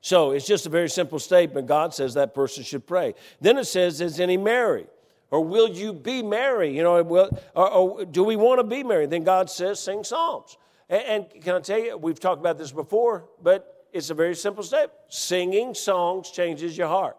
so 0.00 0.32
it's 0.32 0.46
just 0.46 0.66
a 0.66 0.68
very 0.68 0.88
simple 0.88 1.18
statement. 1.18 1.66
God 1.66 1.94
says 1.94 2.14
that 2.14 2.34
person 2.34 2.64
should 2.64 2.86
pray. 2.86 3.14
Then 3.40 3.58
it 3.58 3.64
says, 3.64 4.00
Is 4.00 4.20
any 4.20 4.36
married? 4.36 4.88
Or 5.30 5.44
will 5.44 5.68
you 5.68 5.92
be 5.92 6.22
married? 6.22 6.74
You 6.74 6.82
know, 6.82 7.02
will, 7.02 7.38
or, 7.54 7.70
or, 7.70 8.04
do 8.04 8.24
we 8.24 8.36
want 8.36 8.60
to 8.60 8.64
be 8.64 8.82
married? 8.82 9.10
Then 9.10 9.24
God 9.24 9.50
says, 9.50 9.78
Sing 9.78 10.02
psalms. 10.02 10.56
And, 10.88 11.02
and 11.02 11.42
can 11.42 11.56
I 11.56 11.60
tell 11.60 11.78
you, 11.78 11.96
we've 11.96 12.18
talked 12.18 12.40
about 12.40 12.58
this 12.58 12.72
before, 12.72 13.26
but 13.42 13.77
it's 13.98 14.10
a 14.10 14.14
very 14.14 14.34
simple 14.34 14.62
step. 14.62 14.92
Singing 15.08 15.74
songs 15.74 16.30
changes 16.30 16.78
your 16.78 16.88
heart. 16.88 17.16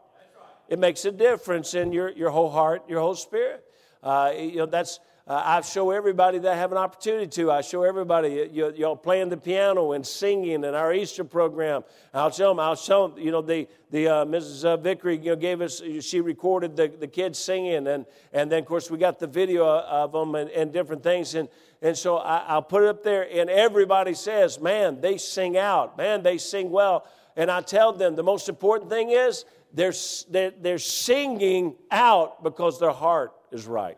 It 0.69 0.79
makes 0.79 1.05
a 1.05 1.11
difference 1.11 1.73
in 1.73 1.91
your, 1.91 2.09
your 2.09 2.29
whole 2.29 2.49
heart, 2.49 2.83
your 2.87 3.01
whole 3.01 3.15
spirit. 3.15 3.65
Uh, 4.01 4.31
you 4.37 4.57
know, 4.57 4.65
that's, 4.65 4.99
uh, 5.29 5.43
I 5.45 5.61
show 5.61 5.91
everybody 5.91 6.39
that 6.39 6.51
I 6.51 6.55
have 6.55 6.71
an 6.71 6.79
opportunity 6.79 7.27
to. 7.27 7.51
I 7.51 7.61
show 7.61 7.83
everybody, 7.83 8.49
you, 8.51 8.73
y'all 8.75 8.95
playing 8.95 9.29
the 9.29 9.37
piano 9.37 9.91
and 9.91 10.05
singing 10.05 10.63
in 10.63 10.73
our 10.73 10.91
Easter 10.91 11.23
program. 11.23 11.83
I'll 12.15 12.31
show 12.31 12.49
them, 12.49 12.59
I'll 12.59 12.75
show 12.75 13.09
them, 13.09 13.19
you 13.19 13.29
know, 13.29 13.43
the, 13.43 13.67
the 13.91 14.07
uh, 14.07 14.25
Mrs. 14.25 14.65
Uh, 14.65 14.77
Vickery, 14.77 15.17
you 15.17 15.29
know, 15.29 15.35
gave 15.35 15.61
us, 15.61 15.83
she 16.01 16.19
recorded 16.19 16.75
the, 16.75 16.87
the 16.87 17.05
kids 17.05 17.37
singing. 17.37 17.85
And, 17.85 18.07
and 18.33 18.51
then, 18.51 18.63
of 18.63 18.65
course, 18.65 18.89
we 18.89 18.97
got 18.97 19.19
the 19.19 19.27
video 19.27 19.67
of 19.67 20.13
them 20.13 20.33
and, 20.33 20.49
and 20.49 20.73
different 20.73 21.03
things. 21.03 21.35
And, 21.35 21.47
and 21.83 21.95
so 21.95 22.17
I, 22.17 22.55
will 22.55 22.63
put 22.63 22.81
it 22.81 22.89
up 22.89 23.03
there, 23.03 23.27
and 23.31 23.51
everybody 23.51 24.15
says, 24.15 24.59
Man, 24.59 24.99
they 24.99 25.19
sing 25.19 25.57
out. 25.57 25.95
Man, 25.95 26.23
they 26.23 26.39
sing 26.39 26.71
well. 26.71 27.05
And 27.35 27.51
I 27.51 27.61
tell 27.61 27.93
them 27.93 28.15
the 28.15 28.23
most 28.23 28.49
important 28.49 28.89
thing 28.89 29.11
is 29.11 29.45
they're, 29.75 29.93
they're, 30.31 30.53
they're 30.59 30.79
singing 30.79 31.75
out 31.91 32.41
because 32.41 32.79
their 32.79 32.91
heart 32.91 33.33
is 33.51 33.67
right. 33.67 33.97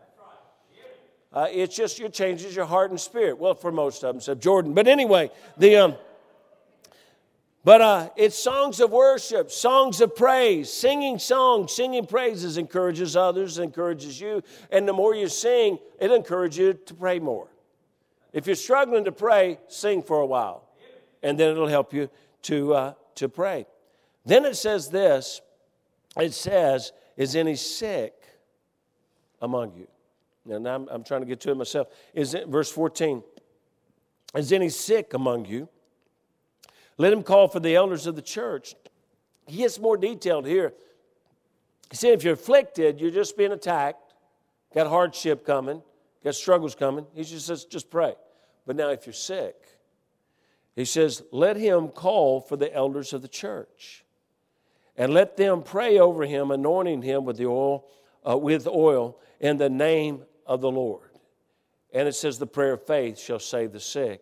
Uh, 1.34 1.48
it's 1.50 1.76
just 1.76 2.00
it 2.00 2.14
changes 2.14 2.56
your 2.56 2.66
heart 2.66 2.92
and 2.92 3.00
spirit. 3.00 3.38
Well, 3.38 3.54
for 3.54 3.72
most 3.72 4.04
of 4.04 4.14
them, 4.14 4.22
said 4.22 4.42
Jordan. 4.42 4.74
But 4.74 4.88
anyway, 4.88 5.32
the 5.58 5.78
um, 5.78 5.96
But 7.64 7.82
uh, 7.82 8.10
it's 8.18 8.38
songs 8.38 8.80
of 8.80 8.92
worship, 8.92 9.50
songs 9.50 10.02
of 10.02 10.16
praise, 10.16 10.72
singing 10.72 11.20
songs, 11.20 11.72
singing 11.72 12.06
praises 12.06 12.58
encourages 12.58 13.16
others, 13.16 13.60
encourages 13.60 14.20
you. 14.20 14.44
And 14.72 14.88
the 14.88 14.94
more 14.94 15.16
you 15.16 15.30
sing, 15.30 15.80
it 16.00 16.12
encourages 16.12 16.58
you 16.58 16.74
to 16.74 16.94
pray 16.96 17.20
more. 17.20 17.48
If 18.34 18.48
you're 18.48 18.56
struggling 18.56 19.06
to 19.06 19.12
pray, 19.12 19.60
sing 19.68 20.02
for 20.02 20.20
a 20.22 20.26
while, 20.26 20.68
and 21.22 21.40
then 21.40 21.52
it'll 21.52 21.68
help 21.68 21.94
you 21.94 22.10
to, 22.44 22.74
uh, 22.74 22.94
to 23.16 23.30
pray. 23.30 23.68
Then 24.26 24.46
it 24.46 24.56
says 24.56 24.90
this 24.90 25.42
it 26.18 26.34
says, 26.34 26.92
Is 27.16 27.36
any 27.36 27.56
sick 27.56 28.14
among 29.42 29.74
you? 29.76 29.88
And 30.50 30.68
I'm, 30.68 30.88
I'm 30.90 31.04
trying 31.04 31.22
to 31.22 31.28
get 31.28 31.40
to 31.42 31.52
it 31.52 31.56
myself. 31.56 31.88
Is 32.14 32.34
it, 32.34 32.48
verse 32.48 32.72
14 32.72 33.24
Is 34.36 34.52
any 34.52 34.70
sick 34.70 35.14
among 35.14 35.46
you? 35.46 35.70
Let 36.98 37.14
him 37.14 37.24
call 37.24 37.48
for 37.48 37.60
the 37.60 37.76
elders 37.76 38.08
of 38.08 38.16
the 38.16 38.22
church. 38.22 38.76
He 39.48 39.58
gets 39.58 39.80
more 39.80 39.98
detailed 39.98 40.46
here. 40.46 40.74
He 41.90 41.98
said, 41.98 42.14
if 42.14 42.24
you're 42.24 42.36
afflicted, 42.36 43.02
you're 43.02 43.12
just 43.12 43.36
being 43.36 43.52
attacked, 43.52 44.14
got 44.74 44.88
hardship 44.88 45.46
coming, 45.46 45.82
got 46.24 46.36
struggles 46.36 46.76
coming. 46.76 47.06
He 47.14 47.24
just 47.24 47.48
says, 47.48 47.66
just 47.66 47.90
pray. 47.90 48.16
But 48.66 48.76
now, 48.76 48.90
if 48.90 49.06
you're 49.06 49.14
sick, 49.14 49.56
he 50.76 50.86
says, 50.86 51.24
let 51.32 51.58
him 51.58 51.90
call 51.90 52.40
for 52.40 52.56
the 52.56 52.74
elders 52.74 53.14
of 53.14 53.22
the 53.22 53.28
church 53.28 54.06
and 54.96 55.14
let 55.14 55.36
them 55.38 55.64
pray 55.64 56.00
over 56.00 56.26
him, 56.26 56.52
anointing 56.52 57.02
him 57.02 57.26
with 57.26 57.38
the 57.38 57.48
oil, 57.48 57.86
uh, 58.28 58.38
with 58.38 58.68
oil 58.68 59.18
in 59.40 59.58
the 59.58 59.70
name 59.70 60.24
of 60.46 60.62
the 60.62 60.72
Lord. 60.72 61.10
And 61.94 62.08
it 62.08 62.16
says, 62.16 62.40
the 62.40 62.48
prayer 62.48 62.74
of 62.74 62.86
faith 62.86 63.20
shall 63.20 63.40
save 63.40 63.74
the 63.74 63.80
sick, 63.80 64.22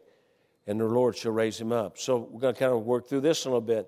and 0.65 0.79
the 0.79 0.85
Lord 0.85 1.15
shall 1.15 1.31
raise 1.31 1.59
him 1.59 1.71
up. 1.71 1.97
So 1.97 2.27
we're 2.31 2.39
going 2.39 2.53
to 2.53 2.59
kind 2.59 2.73
of 2.73 2.83
work 2.83 3.07
through 3.07 3.21
this 3.21 3.45
a 3.45 3.49
little 3.49 3.61
bit. 3.61 3.88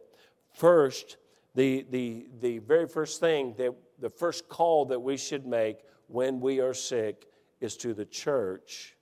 First, 0.54 1.18
the, 1.56 1.86
the, 1.90 2.28
the 2.40 2.60
very 2.60 2.88
first 2.88 3.20
thing 3.20 3.56
that 3.58 3.74
the 4.00 4.10
first 4.10 4.50
call 4.50 4.86
that 4.86 5.00
we 5.00 5.18
should 5.18 5.46
make 5.46 5.80
when 6.08 6.40
we 6.40 6.60
are 6.60 6.74
sick 6.74 7.26
is 7.60 7.78
to 7.78 7.94
the 7.94 8.06
church, 8.06 8.96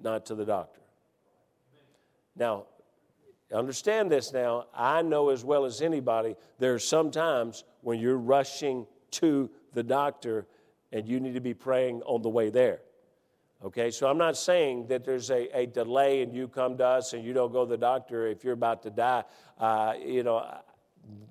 not 0.00 0.26
to 0.26 0.34
the 0.34 0.44
doctor. 0.44 0.80
Now, 2.36 2.66
understand 3.52 4.10
this 4.10 4.32
now. 4.32 4.66
I 4.74 5.02
know 5.02 5.30
as 5.30 5.44
well 5.44 5.64
as 5.64 5.82
anybody, 5.82 6.36
there's 6.58 6.86
sometimes 6.86 7.64
when 7.80 7.98
you're 7.98 8.18
rushing 8.18 8.86
to 9.12 9.50
the 9.72 9.82
doctor 9.82 10.46
and 10.92 11.06
you 11.08 11.20
need 11.20 11.34
to 11.34 11.40
be 11.40 11.54
praying 11.54 12.02
on 12.02 12.22
the 12.22 12.28
way 12.28 12.50
there. 12.50 12.80
Okay, 13.64 13.90
so 13.90 14.06
I'm 14.06 14.18
not 14.18 14.36
saying 14.36 14.88
that 14.88 15.04
there's 15.04 15.30
a, 15.30 15.48
a 15.58 15.66
delay 15.66 16.22
and 16.22 16.32
you 16.34 16.46
come 16.46 16.76
to 16.78 16.86
us 16.86 17.14
and 17.14 17.24
you 17.24 17.32
don't 17.32 17.52
go 17.52 17.64
to 17.64 17.70
the 17.70 17.78
doctor 17.78 18.26
if 18.26 18.44
you're 18.44 18.52
about 18.52 18.82
to 18.82 18.90
die. 18.90 19.24
Uh, 19.58 19.94
you 20.04 20.22
know, 20.22 20.46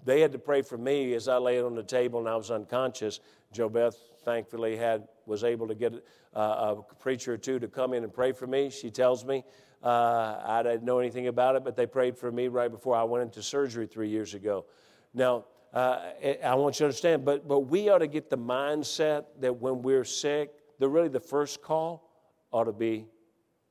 they 0.04 0.22
had 0.22 0.32
to 0.32 0.40
pray 0.40 0.62
for 0.64 0.78
me 0.78 1.14
as 1.14 1.28
I 1.28 1.38
laid 1.38 1.62
on 1.62 1.76
the 1.76 1.84
table 1.84 2.20
and 2.20 2.28
I 2.28 2.36
was 2.36 2.50
unconscious. 2.50 3.20
Joe 3.54 3.70
Beth 3.70 3.96
thankfully 4.24 4.76
had 4.76 5.08
was 5.28 5.44
able 5.44 5.68
to 5.68 5.76
get 5.76 5.94
uh, 6.36 6.76
a 6.78 6.96
preacher 6.96 7.34
or 7.34 7.38
two 7.38 7.60
to 7.60 7.68
come 7.68 7.94
in 7.94 8.04
and 8.04 8.14
pray 8.14 8.32
for 8.32 8.48
me. 8.48 8.70
She 8.70 8.90
tells 8.90 9.24
me 9.24 9.44
uh, 9.84 10.42
I 10.44 10.64
didn't 10.64 10.84
know 10.84 10.98
anything 10.98 11.28
about 11.28 11.56
it, 11.56 11.64
but 11.64 11.76
they 11.76 11.86
prayed 11.86 12.18
for 12.18 12.32
me 12.32 12.48
right 12.48 12.72
before 12.72 12.96
I 12.96 13.04
went 13.04 13.24
into 13.24 13.44
surgery 13.44 13.86
three 13.86 14.10
years 14.10 14.34
ago. 14.34 14.66
Now, 15.14 15.46
uh, 15.76 16.00
I 16.44 16.56
want 16.56 16.76
you 16.76 16.80
to 16.80 16.86
understand, 16.86 17.26
but 17.26 17.48
but 17.48 17.60
we 17.62 17.90
ought 17.90 18.00
to 18.00 18.08
get 18.08 18.30
the 18.30 18.38
mindset 18.38 19.26
that 19.42 19.58
when 19.62 19.82
we're 19.82 20.06
sick, 20.06 20.54
the 20.80 20.88
really 20.88 21.10
the 21.10 21.20
first 21.20 21.62
call 21.62 22.10
ought 22.52 22.64
to 22.64 22.72
be 22.72 23.06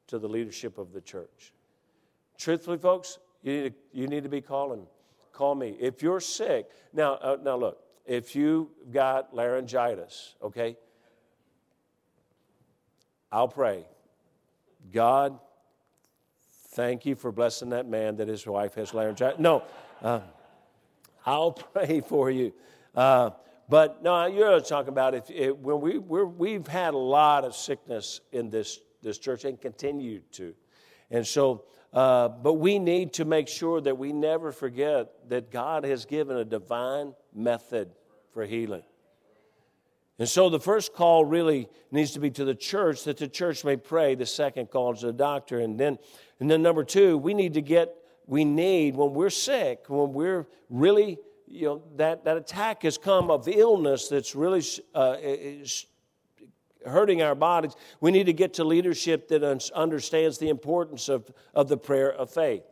to 0.09 0.19
the 0.19 0.29
leadership 0.29 0.77
of 0.77 0.93
the 0.93 1.01
church. 1.01 1.55
Truthfully, 2.37 2.77
folks, 2.77 3.19
you 3.43 3.53
need 3.53 3.71
to, 3.71 3.99
you 3.99 4.07
need 4.07 4.23
to 4.23 4.29
be 4.29 4.43
calling. 4.43 4.87
Call 5.33 5.55
me. 5.55 5.77
If 5.81 6.03
you're 6.03 6.21
sick, 6.21 6.69
now, 6.93 7.15
uh, 7.15 7.39
now 7.43 7.57
look, 7.57 7.79
if 8.05 8.37
you've 8.37 8.69
got 8.93 9.35
laryngitis, 9.35 10.35
okay, 10.43 10.77
I'll 13.33 13.49
pray. 13.49 13.87
God, 14.93 15.39
thank 16.73 17.07
you 17.07 17.15
for 17.15 17.33
blessing 17.33 17.71
that 17.71 17.89
man 17.89 18.17
that 18.17 18.29
his 18.29 18.47
wife 18.47 18.75
has 18.75 18.93
laryngitis. 18.93 19.41
No, 19.41 19.63
uh, 20.03 20.21
I'll 21.25 21.53
pray 21.75 22.01
for 22.01 22.31
you. 22.31 22.53
Uh, 22.95 23.31
but 23.69 24.03
no, 24.03 24.27
you're 24.27 24.61
talking 24.61 24.91
about 24.91 25.15
if, 25.15 25.31
if 25.31 25.57
when 25.57 25.81
we 25.81 25.99
we 25.99 26.53
have 26.53 26.67
had 26.67 26.95
a 26.95 26.99
lot 26.99 27.45
of 27.45 27.55
sickness 27.55 28.21
in 28.33 28.51
this 28.51 28.81
this 29.03 29.19
church 29.19 29.45
and 29.45 29.61
continue 29.61 30.21
to, 30.33 30.55
and 31.11 31.27
so. 31.27 31.65
Uh, 31.93 32.27
but 32.27 32.55
we 32.55 32.81
need 32.81 33.13
to 33.13 33.25
make 33.25 33.47
sure 33.47 33.81
that 33.81 33.97
we 33.97 34.13
never 34.13 34.51
forget 34.51 35.13
that 35.29 35.53
God 35.53 35.85
has 35.85 36.05
given 36.07 36.37
a 36.37 36.45
divine 36.45 37.15
method 37.33 37.89
for 38.33 38.45
healing. 38.45 38.83
And 40.19 40.29
so 40.29 40.49
the 40.49 40.61
first 40.61 40.93
call 40.93 41.25
really 41.25 41.69
needs 41.91 42.13
to 42.13 42.21
be 42.21 42.31
to 42.31 42.45
the 42.45 42.55
church 42.55 43.05
that 43.05 43.17
the 43.17 43.27
church 43.27 43.65
may 43.65 43.77
pray. 43.77 44.15
The 44.15 44.27
second 44.27 44.71
call 44.71 44.93
is 44.93 45.01
to 45.01 45.07
the 45.07 45.13
doctor. 45.13 45.59
And 45.59 45.79
then, 45.79 45.99
and 46.39 46.49
then 46.51 46.63
number 46.63 46.85
two, 46.85 47.19
we 47.19 47.35
need 47.35 47.55
to 47.55 47.63
get, 47.63 47.95
we 48.27 48.45
need, 48.45 48.97
when 48.97 49.13
we're 49.13 49.31
sick, 49.31 49.85
when 49.89 50.13
we're 50.13 50.47
really 50.71 51.19
you 51.47 51.67
know, 51.67 51.83
that, 51.97 52.25
that 52.25 52.37
attack 52.37 52.83
has 52.83 52.99
come 52.99 53.31
of 53.31 53.47
illness 53.47 54.09
that's 54.09 54.35
really 54.35 54.63
uh, 54.95 55.17
hurting 56.87 57.23
our 57.23 57.35
bodies. 57.35 57.75
We 58.01 58.11
need 58.11 58.27
to 58.27 58.33
get 58.33 58.55
to 58.55 58.65
leadership 58.65 59.29
that 59.29 59.43
understands 59.75 60.39
the 60.39 60.49
importance 60.49 61.09
of, 61.09 61.31
of 61.55 61.69
the 61.69 61.77
prayer 61.77 62.13
of 62.13 62.31
faith. 62.31 62.63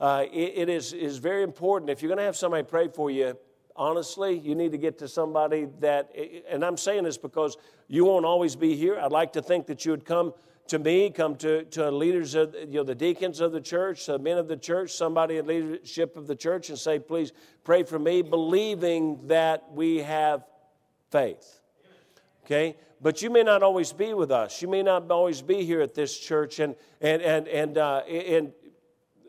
Uh, 0.00 0.26
it, 0.32 0.52
it 0.56 0.68
is, 0.68 0.92
is 0.92 1.18
very 1.18 1.42
important. 1.42 1.90
If 1.90 2.02
you're 2.02 2.08
going 2.08 2.18
to 2.18 2.24
have 2.24 2.36
somebody 2.36 2.62
pray 2.62 2.88
for 2.88 3.10
you, 3.10 3.36
honestly, 3.76 4.38
you 4.38 4.54
need 4.54 4.72
to 4.72 4.78
get 4.78 4.98
to 4.98 5.08
somebody 5.08 5.68
that, 5.80 6.14
and 6.48 6.64
I'm 6.64 6.76
saying 6.76 7.04
this 7.04 7.18
because 7.18 7.56
you 7.88 8.04
won't 8.04 8.24
always 8.24 8.56
be 8.56 8.76
here. 8.76 8.98
I'd 8.98 9.12
like 9.12 9.32
to 9.34 9.42
think 9.42 9.66
that 9.66 9.84
you 9.84 9.92
would 9.92 10.04
come 10.04 10.34
to 10.68 10.78
me, 10.78 11.10
come 11.10 11.36
to, 11.36 11.64
to 11.64 11.90
leaders 11.90 12.34
of 12.34 12.54
you 12.54 12.78
know, 12.78 12.84
the 12.84 12.94
deacons 12.94 13.40
of 13.40 13.52
the 13.52 13.60
church, 13.60 14.06
the 14.06 14.18
men 14.18 14.38
of 14.38 14.48
the 14.48 14.56
church, 14.56 14.92
somebody 14.92 15.36
in 15.36 15.46
leadership 15.46 16.16
of 16.16 16.26
the 16.26 16.36
church, 16.36 16.70
and 16.70 16.78
say, 16.78 16.98
please 16.98 17.32
pray 17.64 17.82
for 17.82 17.98
me, 17.98 18.22
believing 18.22 19.26
that 19.26 19.70
we 19.72 19.98
have 19.98 20.44
faith. 21.10 21.60
Okay? 22.44 22.76
But 23.00 23.20
you 23.20 23.28
may 23.28 23.42
not 23.42 23.62
always 23.62 23.92
be 23.92 24.14
with 24.14 24.30
us. 24.30 24.62
You 24.62 24.68
may 24.68 24.82
not 24.82 25.10
always 25.10 25.42
be 25.42 25.64
here 25.64 25.82
at 25.82 25.94
this 25.94 26.18
church, 26.18 26.60
and, 26.60 26.74
and, 27.02 27.20
and, 27.20 27.46
and, 27.48 27.78
uh, 27.78 27.98
and 28.08 28.52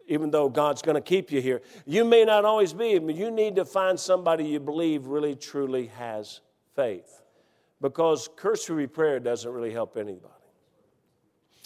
even 0.08 0.32
though 0.32 0.48
God's 0.48 0.82
going 0.82 0.96
to 0.96 1.02
keep 1.02 1.32
you 1.32 1.42
here. 1.42 1.62
You 1.86 2.06
may 2.06 2.24
not 2.24 2.46
always 2.46 2.72
be, 2.72 2.92
you 2.92 3.32
need 3.32 3.58
to 3.58 3.66
find 3.66 4.00
somebody 4.00 4.46
you 4.46 4.62
believe 4.62 5.08
really, 5.08 5.36
truly 5.36 5.88
has 5.88 6.40
faith. 6.76 7.24
Because 7.82 8.30
cursory 8.38 8.88
prayer 8.88 9.20
doesn't 9.20 9.52
really 9.52 9.72
help 9.72 9.98
anybody. 9.98 10.35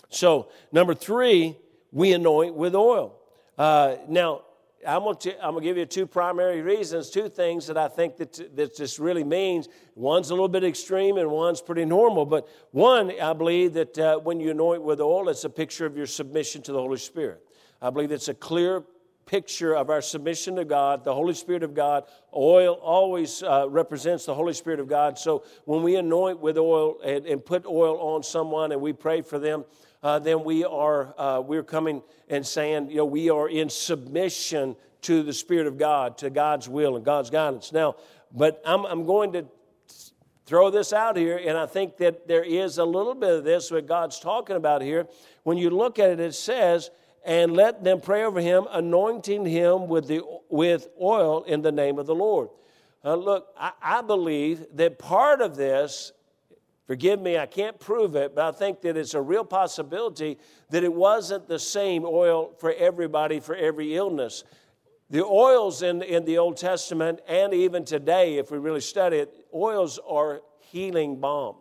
So, 0.09 0.49
number 0.71 0.93
three, 0.93 1.57
we 1.91 2.13
anoint 2.13 2.55
with 2.55 2.75
oil. 2.75 3.15
Uh, 3.57 3.95
now, 4.07 4.41
I'm 4.87 5.03
going, 5.03 5.17
to, 5.17 5.45
I'm 5.45 5.51
going 5.51 5.63
to 5.63 5.69
give 5.69 5.77
you 5.77 5.85
two 5.85 6.07
primary 6.07 6.61
reasons, 6.61 7.09
two 7.09 7.27
things 7.27 7.67
that 7.67 7.77
I 7.77 7.89
think 7.89 8.15
that, 8.17 8.55
that 8.55 8.77
this 8.77 8.97
really 8.97 9.25
means. 9.25 9.67
One's 9.95 10.29
a 10.29 10.33
little 10.33 10.47
bit 10.47 10.63
extreme 10.63 11.17
and 11.17 11.29
one's 11.29 11.61
pretty 11.61 11.83
normal. 11.83 12.25
But 12.25 12.47
one, 12.71 13.11
I 13.19 13.33
believe 13.33 13.73
that 13.73 13.99
uh, 13.99 14.19
when 14.19 14.39
you 14.39 14.51
anoint 14.51 14.81
with 14.81 15.01
oil, 15.01 15.27
it's 15.27 15.43
a 15.43 15.49
picture 15.49 15.85
of 15.85 15.97
your 15.97 16.05
submission 16.05 16.61
to 16.63 16.71
the 16.71 16.79
Holy 16.79 16.97
Spirit. 16.97 17.43
I 17.81 17.89
believe 17.89 18.11
it's 18.11 18.29
a 18.29 18.33
clear 18.33 18.83
picture 19.25 19.75
of 19.75 19.89
our 19.89 20.01
submission 20.01 20.55
to 20.55 20.65
God, 20.65 21.03
the 21.03 21.13
Holy 21.13 21.35
Spirit 21.35 21.61
of 21.61 21.73
God. 21.73 22.05
Oil 22.35 22.73
always 22.81 23.43
uh, 23.43 23.67
represents 23.69 24.25
the 24.25 24.33
Holy 24.33 24.53
Spirit 24.53 24.79
of 24.79 24.87
God. 24.87 25.19
So 25.19 25.43
when 25.65 25.83
we 25.83 25.97
anoint 25.97 26.39
with 26.39 26.57
oil 26.57 26.99
and, 27.03 27.25
and 27.27 27.45
put 27.45 27.65
oil 27.65 27.99
on 27.99 28.23
someone 28.23 28.71
and 28.71 28.81
we 28.81 28.93
pray 28.93 29.21
for 29.21 29.37
them, 29.37 29.65
uh, 30.01 30.19
then 30.19 30.43
we 30.43 30.63
are 30.63 31.13
uh, 31.17 31.41
we're 31.41 31.63
coming 31.63 32.01
and 32.29 32.45
saying, 32.45 32.89
you 32.89 32.97
know, 32.97 33.05
we 33.05 33.29
are 33.29 33.49
in 33.49 33.69
submission 33.69 34.75
to 35.01 35.23
the 35.23 35.33
Spirit 35.33 35.67
of 35.67 35.77
God, 35.77 36.17
to 36.19 36.29
God's 36.29 36.67
will 36.67 36.95
and 36.95 37.05
God's 37.05 37.29
guidance. 37.29 37.71
Now, 37.71 37.95
but 38.33 38.61
I'm, 38.65 38.85
I'm 38.85 39.05
going 39.05 39.33
to 39.33 39.45
throw 40.45 40.69
this 40.69 40.93
out 40.93 41.15
here, 41.15 41.37
and 41.37 41.57
I 41.57 41.65
think 41.65 41.97
that 41.97 42.27
there 42.27 42.43
is 42.43 42.77
a 42.77 42.85
little 42.85 43.15
bit 43.15 43.29
of 43.29 43.43
this 43.43 43.71
what 43.71 43.87
God's 43.87 44.19
talking 44.19 44.55
about 44.55 44.81
here. 44.81 45.07
When 45.43 45.57
you 45.57 45.69
look 45.69 45.99
at 45.99 46.09
it, 46.09 46.19
it 46.19 46.33
says, 46.33 46.89
and 47.25 47.53
let 47.53 47.83
them 47.83 48.01
pray 48.01 48.23
over 48.23 48.39
him, 48.39 48.65
anointing 48.71 49.45
him 49.45 49.87
with, 49.87 50.07
the, 50.07 50.21
with 50.49 50.87
oil 51.01 51.43
in 51.43 51.61
the 51.61 51.71
name 51.71 51.99
of 51.99 52.07
the 52.07 52.15
Lord. 52.15 52.49
Uh, 53.03 53.15
look, 53.15 53.47
I, 53.57 53.71
I 53.81 54.01
believe 54.01 54.65
that 54.73 54.99
part 54.99 55.41
of 55.41 55.55
this 55.55 56.11
Forgive 56.89 57.21
me, 57.21 57.37
I 57.37 57.45
can't 57.45 57.79
prove 57.79 58.15
it, 58.15 58.33
but 58.33 58.43
I 58.43 58.57
think 58.57 58.81
that 58.81 58.97
it's 58.97 59.13
a 59.13 59.21
real 59.21 59.45
possibility 59.45 60.39
that 60.71 60.83
it 60.83 60.91
wasn't 60.91 61.47
the 61.47 61.59
same 61.59 62.03
oil 62.03 62.51
for 62.57 62.73
everybody 62.73 63.39
for 63.39 63.53
every 63.53 63.95
illness. 63.95 64.43
The 65.11 65.23
oils 65.23 65.83
in, 65.83 66.01
in 66.01 66.25
the 66.25 66.39
Old 66.39 66.57
Testament 66.57 67.21
and 67.27 67.53
even 67.53 67.85
today, 67.85 68.39
if 68.39 68.49
we 68.49 68.57
really 68.57 68.81
study 68.81 69.17
it, 69.17 69.31
oils 69.53 69.99
are 69.99 70.41
healing 70.61 71.19
balm. 71.19 71.57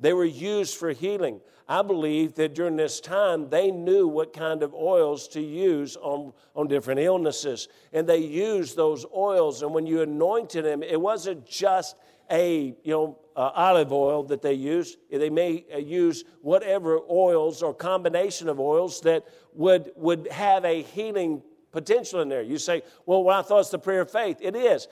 They 0.00 0.12
were 0.12 0.24
used 0.24 0.76
for 0.76 0.90
healing. 0.90 1.40
I 1.68 1.82
believe 1.82 2.34
that 2.34 2.54
during 2.54 2.76
this 2.76 3.00
time, 3.00 3.48
they 3.48 3.72
knew 3.72 4.06
what 4.06 4.32
kind 4.32 4.62
of 4.62 4.72
oils 4.72 5.26
to 5.28 5.40
use 5.40 5.96
on, 5.96 6.32
on 6.54 6.68
different 6.68 7.00
illnesses. 7.00 7.68
And 7.92 8.06
they 8.06 8.18
used 8.18 8.76
those 8.76 9.04
oils. 9.14 9.62
And 9.62 9.74
when 9.74 9.86
you 9.86 10.02
anointed 10.02 10.64
them, 10.64 10.82
it 10.84 11.00
wasn't 11.00 11.44
just 11.44 11.96
a, 12.30 12.74
you 12.84 12.92
know, 12.92 13.18
uh, 13.34 13.50
olive 13.54 13.92
oil 13.92 14.22
that 14.24 14.42
they 14.42 14.54
used. 14.54 14.96
They 15.10 15.28
may 15.28 15.64
uh, 15.72 15.78
use 15.78 16.24
whatever 16.40 17.00
oils 17.10 17.62
or 17.62 17.74
combination 17.74 18.48
of 18.48 18.60
oils 18.60 19.00
that 19.02 19.24
would, 19.52 19.90
would 19.96 20.28
have 20.28 20.64
a 20.64 20.82
healing 20.82 21.42
potential 21.72 22.20
in 22.20 22.28
there. 22.28 22.42
You 22.42 22.58
say, 22.58 22.82
well, 23.04 23.24
well, 23.24 23.38
I 23.38 23.42
thought 23.42 23.60
it's 23.60 23.70
the 23.70 23.78
prayer 23.78 24.02
of 24.02 24.10
faith. 24.10 24.38
It 24.40 24.56
is 24.56 24.88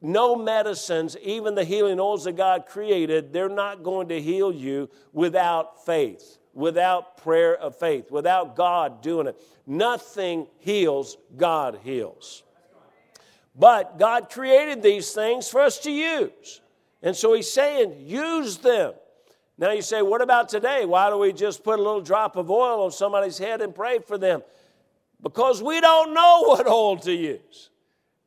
no 0.00 0.34
medicines, 0.34 1.16
even 1.22 1.54
the 1.54 1.64
healing 1.64 2.00
oils 2.00 2.24
that 2.24 2.36
God 2.36 2.66
created, 2.66 3.32
they're 3.32 3.48
not 3.48 3.82
going 3.82 4.08
to 4.08 4.20
heal 4.20 4.52
you 4.52 4.88
without 5.12 5.84
faith, 5.84 6.38
without 6.54 7.18
prayer 7.18 7.54
of 7.56 7.76
faith, 7.76 8.10
without 8.10 8.56
God 8.56 9.02
doing 9.02 9.26
it. 9.26 9.40
Nothing 9.66 10.46
heals, 10.58 11.16
God 11.36 11.80
heals. 11.82 12.42
But 13.54 13.98
God 13.98 14.30
created 14.30 14.82
these 14.82 15.12
things 15.12 15.48
for 15.48 15.60
us 15.60 15.78
to 15.80 15.90
use. 15.90 16.60
And 17.02 17.14
so 17.14 17.34
He's 17.34 17.50
saying, 17.50 17.94
use 17.98 18.58
them. 18.58 18.94
Now 19.58 19.72
you 19.72 19.82
say, 19.82 20.00
what 20.00 20.22
about 20.22 20.48
today? 20.48 20.86
Why 20.86 21.10
do 21.10 21.18
we 21.18 21.34
just 21.34 21.62
put 21.62 21.78
a 21.78 21.82
little 21.82 22.00
drop 22.00 22.36
of 22.36 22.50
oil 22.50 22.82
on 22.82 22.92
somebody's 22.92 23.36
head 23.36 23.60
and 23.60 23.74
pray 23.74 23.98
for 23.98 24.16
them? 24.16 24.42
Because 25.22 25.62
we 25.62 25.80
don't 25.80 26.14
know 26.14 26.42
what 26.46 26.66
oil 26.66 26.96
to 26.98 27.12
use. 27.12 27.69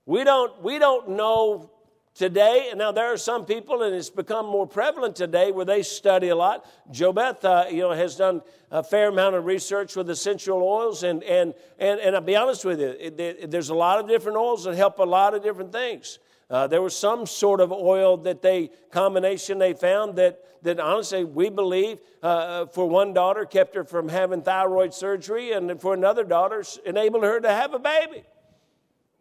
We 0.06 0.24
don't, 0.24 0.62
we 0.62 0.80
don't 0.80 1.10
know 1.10 1.72
today. 2.14 2.68
And 2.70 2.80
now 2.80 2.92
there 2.92 3.12
are 3.12 3.18
some 3.18 3.46
people, 3.46 3.84
and 3.84 3.96
it's 3.96 4.10
become 4.10 4.46
more 4.46 4.68
prevalent 4.68 5.16
today, 5.16 5.52
where 5.52 5.66
they 5.66 5.84
study 5.84 6.30
a 6.30 6.36
lot. 6.36 6.66
JoBeth, 6.92 7.44
uh, 7.44 7.70
you 7.70 7.82
know, 7.82 7.92
has 7.92 8.16
done 8.16 8.42
a 8.72 8.84
fair 8.84 9.10
amount 9.10 9.36
of 9.36 9.46
research 9.46 9.96
with 9.96 10.10
essential 10.10 10.62
oils, 10.62 11.04
and 11.04 11.24
and 11.24 11.54
and, 11.80 12.00
and 12.00 12.16
I'll 12.16 12.22
be 12.22 12.36
honest 12.36 12.66
with 12.66 12.80
you, 12.80 12.88
it, 13.00 13.20
it, 13.20 13.52
there's 13.52 13.70
a 13.70 13.76
lot 13.76 14.00
of 14.00 14.08
different 14.08 14.38
oils 14.38 14.66
that 14.66 14.76
help 14.76 15.00
a 15.00 15.04
lot 15.04 15.34
of 15.34 15.44
different 15.44 15.72
things. 15.72 16.20
Uh, 16.50 16.68
there 16.68 16.82
was 16.82 16.96
some 16.96 17.26
sort 17.26 17.62
of 17.62 17.72
oil 17.72 18.18
that 18.18 18.42
they 18.42 18.70
combination 18.92 19.58
they 19.58 19.74
found 19.74 20.18
that 20.18 20.40
that 20.64 20.80
honestly 20.80 21.24
we 21.24 21.50
believe 21.50 22.00
uh, 22.22 22.66
for 22.68 22.88
one 22.88 23.14
daughter 23.14 23.46
kept 23.46 23.76
her 23.76 23.84
from 23.84 24.10
having 24.10 24.42
thyroid 24.42 24.94
surgery, 24.94 25.54
and 25.54 25.80
for 25.80 25.94
another 25.94 26.24
daughter 26.24 26.64
enabled 26.86 27.24
her 27.24 27.40
to 27.40 27.50
have 27.50 27.74
a 27.74 27.80
baby 27.80 28.24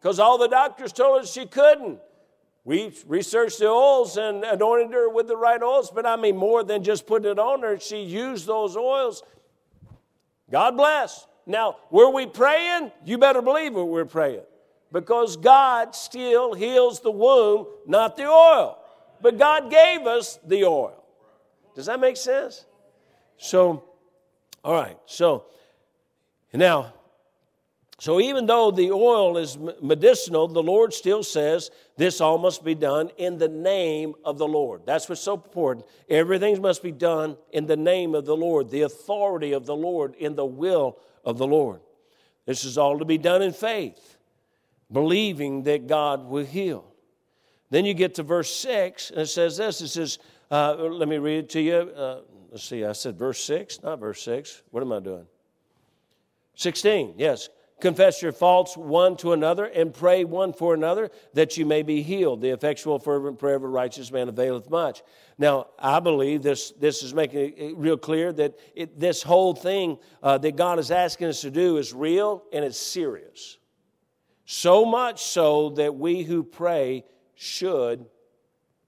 because 0.02 0.18
all 0.18 0.36
the 0.36 0.48
doctors 0.48 0.92
told 0.92 1.22
us 1.22 1.32
she 1.32 1.46
couldn't. 1.46 2.00
We 2.64 2.92
researched 3.06 3.60
the 3.60 3.68
oils 3.68 4.16
and 4.16 4.42
anointed 4.42 4.92
her 4.92 5.08
with 5.08 5.28
the 5.28 5.36
right 5.36 5.62
oils, 5.62 5.92
but 5.92 6.04
I 6.04 6.16
mean, 6.16 6.36
more 6.36 6.64
than 6.64 6.82
just 6.82 7.06
putting 7.06 7.30
it 7.30 7.38
on 7.38 7.62
her, 7.62 7.78
she 7.78 8.02
used 8.02 8.46
those 8.46 8.76
oils. 8.76 9.22
God 10.50 10.76
bless. 10.76 11.26
Now, 11.46 11.76
were 11.90 12.10
we 12.10 12.26
praying? 12.26 12.90
You 13.04 13.18
better 13.18 13.42
believe 13.42 13.76
it, 13.76 13.82
we're 13.82 14.04
praying. 14.04 14.42
Because 14.90 15.36
God 15.36 15.94
still 15.94 16.52
heals 16.52 17.00
the 17.00 17.10
womb, 17.10 17.66
not 17.86 18.16
the 18.16 18.26
oil. 18.26 18.78
But 19.20 19.38
God 19.38 19.70
gave 19.70 20.06
us 20.06 20.38
the 20.44 20.64
oil. 20.64 21.00
Does 21.76 21.86
that 21.86 22.00
make 22.00 22.16
sense? 22.16 22.66
So, 23.38 23.84
all 24.64 24.74
right. 24.74 24.98
So, 25.06 25.44
now, 26.52 26.92
so 27.98 28.20
even 28.20 28.46
though 28.46 28.70
the 28.70 28.90
oil 28.90 29.36
is 29.38 29.56
medicinal, 29.80 30.48
the 30.48 30.62
Lord 30.62 30.92
still 30.92 31.22
says 31.22 31.70
this 31.96 32.20
all 32.20 32.38
must 32.38 32.64
be 32.64 32.74
done 32.74 33.10
in 33.16 33.38
the 33.38 33.48
name 33.48 34.14
of 34.24 34.38
the 34.38 34.48
Lord. 34.48 34.82
That's 34.84 35.08
what's 35.08 35.20
so 35.20 35.34
important. 35.34 35.86
Everything 36.08 36.60
must 36.60 36.82
be 36.82 36.90
done 36.90 37.36
in 37.52 37.66
the 37.66 37.76
name 37.76 38.14
of 38.14 38.24
the 38.24 38.36
Lord, 38.36 38.70
the 38.70 38.82
authority 38.82 39.52
of 39.52 39.66
the 39.66 39.76
Lord, 39.76 40.16
in 40.16 40.34
the 40.34 40.44
will 40.44 40.98
of 41.24 41.38
the 41.38 41.46
Lord. 41.46 41.80
This 42.44 42.64
is 42.64 42.76
all 42.76 42.98
to 42.98 43.04
be 43.04 43.18
done 43.18 43.40
in 43.40 43.52
faith, 43.52 44.16
believing 44.90 45.62
that 45.64 45.86
God 45.86 46.24
will 46.26 46.44
heal. 46.44 46.92
Then 47.70 47.84
you 47.84 47.94
get 47.94 48.16
to 48.16 48.22
verse 48.22 48.54
6, 48.56 49.10
and 49.10 49.20
it 49.20 49.26
says 49.28 49.56
this 49.56 49.80
it 49.80 49.88
says, 49.88 50.18
uh, 50.50 50.74
let 50.74 51.08
me 51.08 51.18
read 51.18 51.44
it 51.44 51.50
to 51.50 51.60
you. 51.60 51.74
Uh, 51.74 52.20
let's 52.50 52.64
see, 52.64 52.84
I 52.84 52.92
said 52.92 53.16
verse 53.16 53.42
6, 53.44 53.82
not 53.82 54.00
verse 54.00 54.22
6. 54.22 54.62
What 54.70 54.82
am 54.82 54.92
I 54.92 55.00
doing? 55.00 55.26
16, 56.56 57.14
yes. 57.16 57.48
Confess 57.82 58.22
your 58.22 58.30
faults 58.30 58.76
one 58.76 59.16
to 59.16 59.32
another 59.32 59.64
and 59.64 59.92
pray 59.92 60.22
one 60.22 60.52
for 60.52 60.72
another 60.72 61.10
that 61.34 61.56
you 61.56 61.66
may 61.66 61.82
be 61.82 62.00
healed. 62.00 62.40
The 62.40 62.50
effectual, 62.50 63.00
fervent 63.00 63.40
prayer 63.40 63.56
of 63.56 63.64
a 63.64 63.68
righteous 63.68 64.12
man 64.12 64.28
availeth 64.28 64.70
much. 64.70 65.02
Now, 65.36 65.66
I 65.80 65.98
believe 65.98 66.42
this, 66.42 66.70
this 66.78 67.02
is 67.02 67.12
making 67.12 67.54
it 67.56 67.76
real 67.76 67.96
clear 67.96 68.32
that 68.34 68.54
it, 68.76 69.00
this 69.00 69.20
whole 69.24 69.52
thing 69.52 69.98
uh, 70.22 70.38
that 70.38 70.54
God 70.54 70.78
is 70.78 70.92
asking 70.92 71.26
us 71.26 71.40
to 71.40 71.50
do 71.50 71.76
is 71.76 71.92
real 71.92 72.44
and 72.52 72.64
it's 72.64 72.78
serious. 72.78 73.58
So 74.44 74.84
much 74.84 75.24
so 75.24 75.70
that 75.70 75.96
we 75.96 76.22
who 76.22 76.44
pray 76.44 77.04
should 77.34 78.06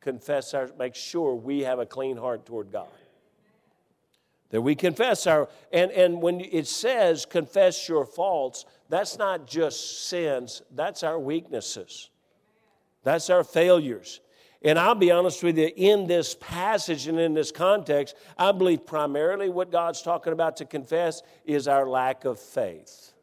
confess 0.00 0.54
our, 0.54 0.70
make 0.78 0.94
sure 0.94 1.34
we 1.34 1.62
have 1.62 1.80
a 1.80 1.86
clean 1.86 2.16
heart 2.16 2.46
toward 2.46 2.70
God 2.70 2.86
that 4.54 4.62
we 4.62 4.76
confess 4.76 5.26
our 5.26 5.48
and 5.72 5.90
and 5.90 6.22
when 6.22 6.40
it 6.40 6.68
says 6.68 7.26
confess 7.26 7.88
your 7.88 8.06
faults 8.06 8.64
that's 8.94 9.18
not 9.18 9.44
just 9.44 10.06
sins 10.08 10.62
that's 10.72 11.02
our 11.02 11.18
weaknesses. 11.18 12.10
That's 13.02 13.28
our 13.28 13.42
failures. 13.42 14.20
And 14.62 14.78
i'll 14.78 14.94
be 14.94 15.10
honest 15.10 15.42
with 15.42 15.58
you 15.58 15.70
in 15.74 16.06
this 16.06 16.36
passage 16.38 17.08
and 17.08 17.18
in 17.18 17.34
this 17.34 17.50
context 17.50 18.14
i 18.38 18.52
believe 18.52 18.86
primarily 18.86 19.48
what 19.48 19.72
god's 19.72 20.00
talking 20.00 20.32
about 20.32 20.56
to 20.58 20.64
confess 20.64 21.22
is 21.44 21.66
our 21.66 21.88
lack 21.88 22.24
of 22.24 22.38
faith 22.38 23.13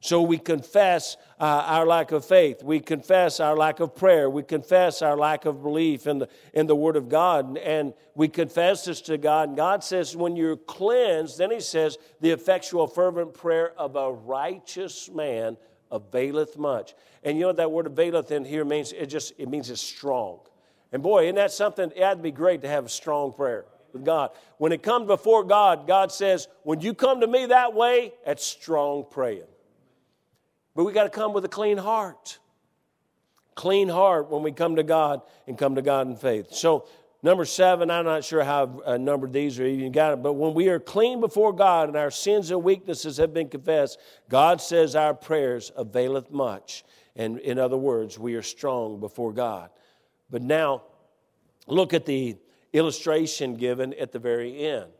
so 0.00 0.22
we 0.22 0.38
confess 0.38 1.16
uh, 1.40 1.64
our 1.66 1.84
lack 1.84 2.12
of 2.12 2.24
faith. 2.24 2.62
We 2.62 2.78
confess 2.78 3.40
our 3.40 3.56
lack 3.56 3.80
of 3.80 3.96
prayer. 3.96 4.30
We 4.30 4.44
confess 4.44 5.02
our 5.02 5.16
lack 5.16 5.44
of 5.44 5.62
belief 5.62 6.06
in 6.06 6.18
the, 6.18 6.28
in 6.54 6.68
the 6.68 6.76
Word 6.76 6.94
of 6.94 7.08
God. 7.08 7.58
And 7.58 7.94
we 8.14 8.28
confess 8.28 8.84
this 8.84 9.00
to 9.02 9.18
God. 9.18 9.48
And 9.48 9.56
God 9.56 9.82
says, 9.82 10.16
when 10.16 10.36
you're 10.36 10.56
cleansed, 10.56 11.38
then 11.38 11.50
He 11.50 11.60
says, 11.60 11.98
the 12.20 12.30
effectual, 12.30 12.86
fervent 12.86 13.34
prayer 13.34 13.72
of 13.76 13.96
a 13.96 14.12
righteous 14.12 15.10
man 15.10 15.56
availeth 15.90 16.56
much. 16.56 16.94
And 17.24 17.36
you 17.36 17.44
know 17.44 17.52
that 17.52 17.72
word 17.72 17.86
availeth 17.86 18.30
in 18.30 18.44
here 18.44 18.64
means? 18.64 18.92
It 18.92 19.06
just 19.06 19.32
it 19.38 19.48
means 19.48 19.68
it's 19.70 19.80
strong. 19.80 20.40
And 20.92 21.02
boy, 21.02 21.24
isn't 21.24 21.34
that 21.34 21.50
something? 21.50 21.90
It'd 21.96 22.22
be 22.22 22.30
great 22.30 22.62
to 22.62 22.68
have 22.68 22.86
a 22.86 22.88
strong 22.88 23.32
prayer 23.32 23.64
with 23.92 24.04
God. 24.04 24.30
When 24.58 24.70
it 24.70 24.82
comes 24.82 25.06
before 25.06 25.44
God, 25.44 25.86
God 25.86 26.12
says, 26.12 26.46
when 26.62 26.80
you 26.80 26.94
come 26.94 27.20
to 27.20 27.26
me 27.26 27.46
that 27.46 27.74
way, 27.74 28.12
that's 28.24 28.44
strong 28.44 29.04
praying. 29.10 29.42
But 30.78 30.84
we 30.84 30.92
got 30.92 31.02
to 31.02 31.10
come 31.10 31.32
with 31.32 31.44
a 31.44 31.48
clean 31.48 31.76
heart. 31.76 32.38
Clean 33.56 33.88
heart 33.88 34.30
when 34.30 34.44
we 34.44 34.52
come 34.52 34.76
to 34.76 34.84
God 34.84 35.22
and 35.48 35.58
come 35.58 35.74
to 35.74 35.82
God 35.82 36.06
in 36.06 36.14
faith. 36.14 36.52
So, 36.54 36.86
number 37.20 37.44
seven, 37.44 37.90
I'm 37.90 38.04
not 38.04 38.22
sure 38.22 38.44
how 38.44 38.62
I've 38.62 38.86
uh, 38.86 38.96
numbered 38.96 39.32
these 39.32 39.58
or 39.58 39.66
even 39.66 39.90
got 39.90 40.12
it, 40.12 40.22
but 40.22 40.34
when 40.34 40.54
we 40.54 40.68
are 40.68 40.78
clean 40.78 41.18
before 41.18 41.52
God 41.52 41.88
and 41.88 41.96
our 41.96 42.12
sins 42.12 42.52
and 42.52 42.62
weaknesses 42.62 43.16
have 43.16 43.34
been 43.34 43.48
confessed, 43.48 43.98
God 44.28 44.60
says 44.60 44.94
our 44.94 45.14
prayers 45.14 45.72
availeth 45.74 46.30
much. 46.30 46.84
And 47.16 47.40
in 47.40 47.58
other 47.58 47.76
words, 47.76 48.16
we 48.16 48.36
are 48.36 48.42
strong 48.42 49.00
before 49.00 49.32
God. 49.32 49.70
But 50.30 50.42
now, 50.42 50.84
look 51.66 51.92
at 51.92 52.06
the 52.06 52.36
illustration 52.72 53.56
given 53.56 53.94
at 53.94 54.12
the 54.12 54.20
very 54.20 54.64
end. 54.64 54.92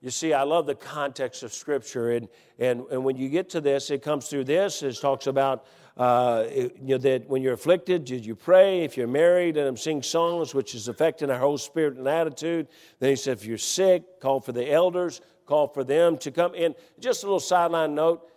You 0.00 0.10
see, 0.10 0.32
I 0.32 0.44
love 0.44 0.66
the 0.66 0.76
context 0.76 1.42
of 1.42 1.52
Scripture, 1.52 2.12
and, 2.12 2.28
and, 2.58 2.84
and 2.90 3.04
when 3.04 3.16
you 3.16 3.28
get 3.28 3.50
to 3.50 3.60
this, 3.60 3.90
it 3.90 4.00
comes 4.02 4.28
through 4.28 4.44
this. 4.44 4.82
It 4.82 4.96
talks 5.00 5.26
about 5.26 5.66
uh, 5.96 6.44
you 6.52 6.70
know, 6.80 6.98
that 6.98 7.28
when 7.28 7.42
you're 7.42 7.54
afflicted, 7.54 8.04
did 8.04 8.24
you 8.24 8.36
pray? 8.36 8.84
If 8.84 8.96
you're 8.96 9.08
married 9.08 9.56
and 9.56 9.66
I'm 9.66 9.76
singing 9.76 10.04
songs, 10.04 10.54
which 10.54 10.76
is 10.76 10.86
affecting 10.86 11.28
our 11.28 11.38
whole 11.38 11.58
spirit 11.58 11.96
and 11.96 12.06
attitude. 12.06 12.68
Then 13.00 13.10
he 13.10 13.16
said, 13.16 13.38
if 13.38 13.44
you're 13.44 13.58
sick, 13.58 14.20
call 14.20 14.40
for 14.40 14.52
the 14.52 14.70
elders, 14.70 15.20
call 15.44 15.66
for 15.66 15.82
them 15.82 16.16
to 16.18 16.30
come 16.30 16.54
in. 16.54 16.76
Just 17.00 17.24
a 17.24 17.26
little 17.26 17.40
sideline 17.40 17.96
note. 17.96 18.30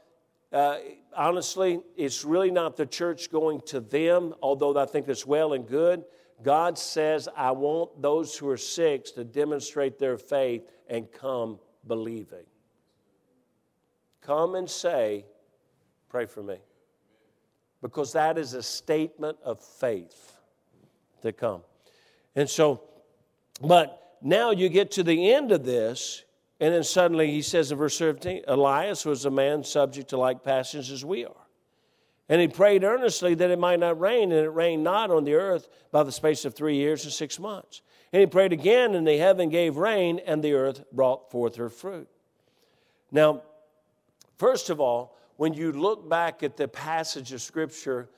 Uh, 0.52 0.78
honestly, 1.16 1.82
it's 1.96 2.26
really 2.26 2.50
not 2.50 2.76
the 2.76 2.86
church 2.88 3.32
going 3.32 3.62
to 3.68 3.80
them, 3.80 4.34
although 4.42 4.76
I 4.76 4.88
think 4.88 5.06
that's 5.06 5.28
well 5.28 5.54
and 5.54 5.68
good. 5.68 6.04
God 6.42 6.80
says, 6.80 7.30
I 7.38 7.52
want 7.52 8.02
those 8.02 8.36
who 8.36 8.50
are 8.50 8.58
sick 8.58 9.06
to 9.14 9.24
demonstrate 9.24 10.00
their 10.00 10.18
faith 10.18 10.64
and 10.92 11.12
come 11.12 11.58
believing. 11.88 12.46
Come 14.22 14.54
and 14.54 14.70
say, 14.70 15.26
Pray 16.10 16.26
for 16.26 16.44
me. 16.44 16.58
Because 17.82 18.12
that 18.12 18.38
is 18.38 18.54
a 18.54 18.62
statement 18.62 19.38
of 19.46 19.64
faith 19.64 20.38
to 21.22 21.32
come. 21.32 21.62
And 22.36 22.50
so, 22.50 22.82
but 23.62 24.18
now 24.22 24.52
you 24.52 24.68
get 24.68 24.92
to 24.92 25.04
the 25.04 25.32
end 25.32 25.54
of 25.54 25.64
this, 25.64 26.26
and 26.60 26.74
then 26.74 26.84
suddenly 26.84 27.32
he 27.32 27.42
says 27.42 27.72
in 27.72 27.78
verse 27.78 27.98
17 27.98 28.44
Elias 28.50 29.06
was 29.06 29.24
a 29.24 29.32
man 29.32 29.64
subject 29.64 30.10
to 30.10 30.18
like 30.18 30.44
passions 30.44 30.92
as 30.92 31.06
we 31.06 31.24
are. 31.24 31.32
And 32.28 32.42
he 32.42 32.50
prayed 32.50 32.84
earnestly 32.84 33.34
that 33.36 33.50
it 33.50 33.58
might 33.58 33.80
not 33.80 34.00
rain, 34.00 34.34
and 34.34 34.46
it 34.46 34.50
rained 34.50 34.84
not 34.84 35.12
on 35.12 35.24
the 35.24 35.36
earth 35.36 35.70
by 35.92 36.04
the 36.04 36.12
space 36.12 36.44
of 36.44 36.54
three 36.54 36.76
years 36.76 37.06
and 37.06 37.14
six 37.14 37.40
months. 37.40 37.82
And 38.14 38.20
he 38.20 38.28
prayed 38.28 38.52
again, 38.52 38.94
and 38.96 39.08
the 39.08 39.18
heaven 39.18 39.50
gave 39.50 39.78
rain, 39.78 40.20
and 40.26 40.44
the 40.44 40.54
earth 40.54 40.84
brought 40.92 41.32
forth 41.32 41.56
her 41.56 41.70
fruit. 41.70 42.10
Now, 43.12 43.42
first 44.38 44.70
of 44.70 44.82
all, 44.82 45.18
when 45.38 45.54
you 45.54 45.72
look 45.72 46.10
back 46.10 46.44
at 46.44 46.58
the 46.58 46.68
passage 46.68 47.32
of 47.32 47.42
Scripture 47.42 48.10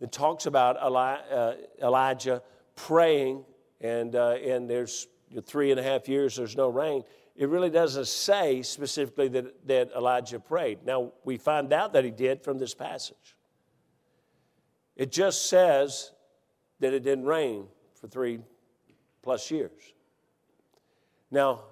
that 0.00 0.10
talks 0.10 0.46
about 0.46 0.76
uh, 0.76 1.54
Elijah 1.80 2.42
praying, 2.74 3.44
and, 3.80 4.16
uh, 4.16 4.32
and 4.32 4.68
there's 4.68 5.06
three 5.44 5.70
and 5.70 5.78
a 5.78 5.82
half 5.82 6.08
years, 6.08 6.36
there's 6.36 6.56
no 6.56 6.68
rain, 6.68 7.04
it 7.36 7.48
really 7.48 7.70
doesn't 7.70 8.06
say 8.06 8.62
specifically 8.62 9.28
that, 9.28 9.66
that 9.68 9.90
Elijah 9.96 10.40
prayed. 10.40 10.84
Now, 10.84 11.12
we 11.24 11.36
find 11.36 11.72
out 11.72 11.92
that 11.92 12.04
he 12.04 12.10
did 12.10 12.42
from 12.42 12.58
this 12.58 12.74
passage. 12.74 13.36
It 14.96 15.12
just 15.12 15.48
says 15.48 16.12
that 16.80 16.94
it 16.94 17.02
didn't 17.02 17.26
rain 17.26 17.66
for 17.94 18.08
three 18.08 18.40
plus 19.26 19.50
years. 19.50 19.72
Now, 21.32 21.64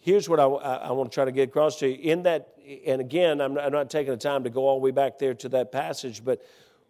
here's 0.00 0.28
what 0.28 0.40
I, 0.40 0.46
I, 0.46 0.90
want 0.90 1.12
to 1.12 1.14
try 1.14 1.24
to 1.24 1.30
get 1.30 1.50
across 1.50 1.78
to 1.78 1.88
you. 1.88 2.12
In 2.12 2.24
that, 2.24 2.54
and 2.84 3.00
again, 3.00 3.40
I'm 3.40 3.54
not, 3.54 3.66
I'm 3.66 3.70
not 3.70 3.88
taking 3.88 4.10
the 4.10 4.18
time 4.18 4.42
to 4.42 4.50
go 4.50 4.66
all 4.66 4.80
the 4.80 4.84
way 4.84 4.90
back 4.90 5.16
there 5.16 5.32
to 5.34 5.48
that 5.50 5.70
passage, 5.70 6.24
but 6.24 6.42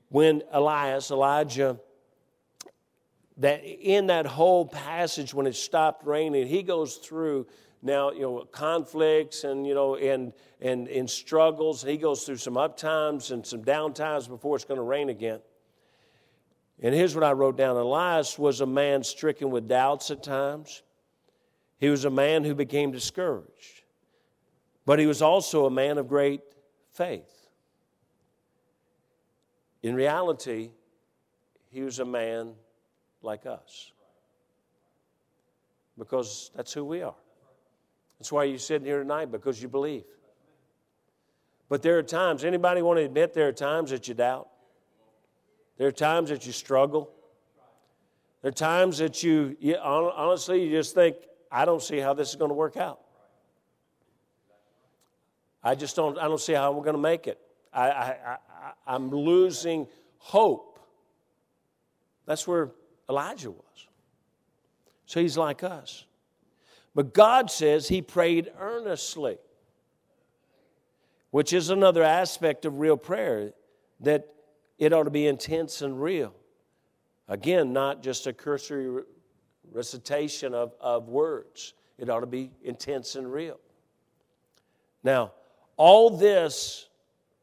when 0.08 0.44
Elias, 0.50 1.10
Elijah, 1.10 1.78
that 3.36 3.62
in 3.62 4.06
that 4.06 4.24
whole 4.24 4.64
passage 4.64 5.34
when 5.34 5.46
it 5.46 5.54
stopped 5.54 6.06
raining, 6.06 6.46
he 6.46 6.62
goes 6.62 6.96
through 6.96 7.46
now 7.82 8.10
you 8.10 8.22
know 8.22 8.48
conflicts 8.50 9.44
and 9.44 9.66
you 9.66 9.74
know 9.74 9.96
and 9.96 10.32
and 10.62 10.88
in 10.88 11.06
struggles 11.06 11.82
he 11.82 11.98
goes 11.98 12.24
through 12.24 12.38
some 12.38 12.56
up 12.56 12.76
times 12.76 13.30
and 13.30 13.46
some 13.46 13.62
down 13.62 13.92
times 13.92 14.26
before 14.26 14.56
it's 14.56 14.64
going 14.64 14.78
to 14.78 14.82
rain 14.82 15.10
again 15.10 15.38
and 16.80 16.94
here's 16.94 17.14
what 17.14 17.24
i 17.24 17.32
wrote 17.32 17.56
down. 17.56 17.76
Elias 17.76 18.38
was 18.38 18.60
a 18.60 18.66
man 18.66 19.02
stricken 19.02 19.50
with 19.50 19.68
doubts 19.68 20.10
at 20.10 20.22
times. 20.22 20.82
He 21.78 21.88
was 21.88 22.04
a 22.04 22.10
man 22.10 22.44
who 22.44 22.54
became 22.54 22.90
discouraged. 22.90 23.82
But 24.84 24.98
he 24.98 25.06
was 25.06 25.22
also 25.22 25.66
a 25.66 25.70
man 25.70 25.98
of 25.98 26.08
great 26.08 26.40
faith. 26.92 27.46
In 29.82 29.94
reality 29.94 30.70
he 31.70 31.82
was 31.82 31.98
a 31.98 32.04
man 32.04 32.54
like 33.22 33.46
us. 33.46 33.92
Because 35.98 36.50
that's 36.54 36.72
who 36.72 36.84
we 36.84 37.02
are. 37.02 37.14
That's 38.18 38.32
why 38.32 38.44
you're 38.44 38.58
sitting 38.58 38.86
here 38.86 39.00
tonight, 39.00 39.30
because 39.30 39.60
you 39.60 39.68
believe. 39.68 40.04
But 41.68 41.82
there 41.82 41.98
are 41.98 42.02
times, 42.02 42.44
anybody 42.44 42.82
want 42.82 42.98
to 42.98 43.04
admit 43.04 43.34
there 43.34 43.48
are 43.48 43.52
times 43.52 43.90
that 43.90 44.08
you 44.08 44.14
doubt? 44.14 44.48
There 45.78 45.86
are 45.86 45.92
times 45.92 46.30
that 46.30 46.44
you 46.44 46.52
struggle. 46.52 47.10
There 48.42 48.50
are 48.50 48.52
times 48.52 48.98
that 48.98 49.22
you, 49.22 49.56
you 49.60 49.76
honestly, 49.76 50.64
you 50.64 50.70
just 50.70 50.94
think, 50.94 51.16
I 51.50 51.64
don't 51.64 51.82
see 51.82 51.98
how 51.98 52.14
this 52.14 52.30
is 52.30 52.36
going 52.36 52.50
to 52.50 52.54
work 52.54 52.76
out. 52.76 53.00
I 55.62 55.74
just 55.74 55.96
don't, 55.96 56.18
I 56.18 56.24
don't 56.28 56.40
see 56.40 56.52
how 56.52 56.72
we're 56.72 56.84
going 56.84 56.96
to 56.96 57.02
make 57.02 57.26
it. 57.26 57.38
I, 57.72 57.90
I, 57.90 58.16
I, 58.26 58.36
I'm 58.86 59.10
losing 59.10 59.86
hope. 60.18 60.78
That's 62.26 62.46
where 62.46 62.70
Elijah 63.08 63.50
was. 63.50 63.86
So 65.06 65.20
he's 65.20 65.36
like 65.38 65.62
us. 65.62 66.04
But 66.94 67.14
God 67.14 67.50
says 67.50 67.88
he 67.88 68.02
prayed 68.02 68.50
earnestly, 68.58 69.38
which 71.30 71.52
is 71.52 71.70
another 71.70 72.02
aspect 72.02 72.64
of 72.64 72.78
real 72.78 72.96
prayer, 72.96 73.52
that 74.00 74.28
it 74.78 74.92
ought 74.92 75.04
to 75.04 75.10
be 75.10 75.26
intense 75.26 75.82
and 75.82 76.00
real. 76.00 76.34
Again, 77.28 77.72
not 77.72 78.02
just 78.02 78.26
a 78.26 78.32
cursory 78.32 79.02
recitation 79.70 80.54
of, 80.54 80.72
of 80.80 81.08
words, 81.08 81.74
it 81.98 82.08
ought 82.08 82.20
to 82.20 82.26
be 82.26 82.50
intense 82.62 83.16
and 83.16 83.30
real. 83.30 83.58
Now, 85.02 85.32
all 85.76 86.10
this 86.10 86.88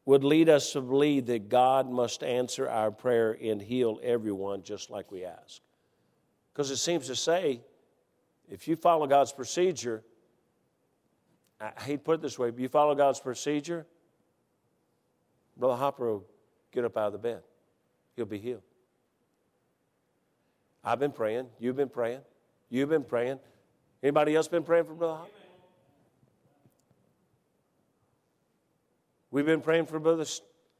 would 0.04 0.24
lead 0.24 0.48
us 0.48 0.72
to 0.72 0.80
believe 0.80 1.26
that 1.26 1.48
God 1.48 1.90
must 1.90 2.22
answer 2.22 2.68
our 2.68 2.90
prayer 2.90 3.36
and 3.42 3.60
heal 3.60 3.98
everyone 4.02 4.62
just 4.62 4.90
like 4.90 5.10
we 5.10 5.24
ask. 5.24 5.60
Because 6.52 6.70
it 6.70 6.76
seems 6.76 7.06
to 7.08 7.16
say 7.16 7.60
if 8.48 8.68
you 8.68 8.76
follow 8.76 9.06
God's 9.06 9.32
procedure, 9.32 10.04
I 11.60 11.72
hate 11.80 11.96
to 11.96 12.02
put 12.02 12.14
it 12.16 12.22
this 12.22 12.38
way, 12.38 12.50
but 12.50 12.60
you 12.60 12.68
follow 12.68 12.94
God's 12.94 13.20
procedure, 13.20 13.86
Brother 15.56 15.76
Hopper 15.76 16.12
will 16.12 16.24
get 16.72 16.84
up 16.84 16.96
out 16.96 17.08
of 17.08 17.12
the 17.12 17.18
bed. 17.18 17.42
He'll 18.14 18.26
be 18.26 18.38
healed. 18.38 18.62
I've 20.84 20.98
been 20.98 21.12
praying. 21.12 21.46
You've 21.58 21.76
been 21.76 21.88
praying. 21.88 22.20
You've 22.70 22.88
been 22.88 23.04
praying. 23.04 23.38
Anybody 24.02 24.36
else 24.36 24.48
been 24.48 24.62
praying 24.62 24.84
for 24.84 24.94
Brother 24.94 25.14
Hopper? 25.14 25.30
We've 29.30 29.46
been 29.46 29.60
praying 29.60 29.86
for 29.86 29.98
Brother 29.98 30.24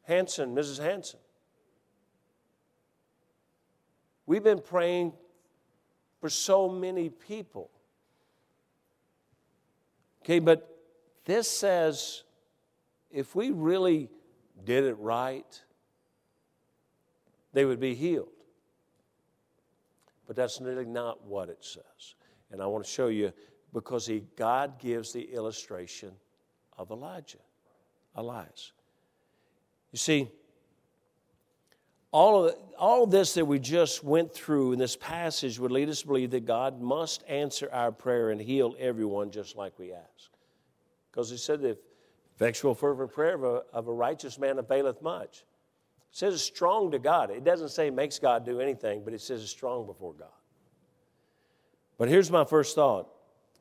Hanson, 0.05 0.55
Mrs. 0.55 0.83
Hanson. 0.83 1.21
We've 4.27 4.43
been 4.43 4.61
praying 4.61 5.13
for 6.21 6.31
so 6.31 6.69
many 6.69 7.09
people. 7.09 7.71
Okay, 10.23 10.39
but 10.39 10.69
this 11.25 11.51
says 11.51 12.25
if 13.11 13.35
we 13.35 13.51
really 13.51 14.09
did 14.65 14.85
it 14.85 14.99
right, 14.99 15.63
they 17.57 17.65
would 17.65 17.81
be 17.81 17.95
healed. 17.95 18.29
But 20.27 20.37
that's 20.37 20.61
really 20.61 20.85
not 20.85 21.25
what 21.25 21.49
it 21.49 21.65
says. 21.65 22.15
And 22.51 22.61
I 22.61 22.67
want 22.67 22.85
to 22.85 22.91
show 22.91 23.07
you 23.07 23.33
because 23.73 24.07
he, 24.07 24.25
God 24.37 24.79
gives 24.79 25.11
the 25.11 25.23
illustration 25.23 26.13
of 26.77 26.91
Elijah, 26.91 27.39
Elias. 28.15 28.73
You 29.91 29.97
see, 29.97 30.29
all 32.13 32.45
of, 32.45 32.55
all 32.79 33.05
of 33.05 33.11
this 33.11 33.33
that 33.33 33.47
we 33.47 33.59
just 33.59 34.05
went 34.05 34.35
through 34.35 34.73
in 34.73 34.79
this 34.79 34.95
passage 34.95 35.59
would 35.59 35.73
lead 35.73 35.89
us 35.89 36.03
to 36.03 36.09
believe 36.09 36.33
that 36.33 36.45
God 36.45 36.83
must 36.83 37.25
answer 37.27 37.71
our 37.73 37.91
prayer 37.91 38.33
and 38.33 38.39
heal 38.39 38.75
everyone 38.79 39.31
just 39.31 39.57
like 39.57 39.79
we 39.79 39.95
ask. 39.95 40.31
Because 41.11 41.31
he 41.31 41.39
said 41.39 41.63
the 41.63 41.79
effectual 42.35 42.75
fervent 42.75 43.15
prayer 43.15 43.37
of 43.37 43.45
a, 43.45 43.63
of 43.73 43.89
a 43.89 43.93
righteous 43.95 44.39
man 44.39 44.59
availeth 44.59 45.01
much. 45.01 45.47
It 46.17 46.21
says 46.21 46.43
strong 46.43 46.93
to 46.93 46.99
God. 46.99 47.31
It 47.31 47.45
doesn't 47.45 47.69
say 47.69 47.91
makes 47.91 48.19
God 48.19 48.47
do 48.47 48.59
anything, 48.59 49.03
but 49.05 49.13
it 49.13 49.21
says 49.21 49.47
strong 49.51 49.85
before 49.85 50.15
God. 50.15 50.29
But 51.99 52.09
here's 52.09 52.31
my 52.31 52.47
first 52.47 52.75
thought. 52.75 53.11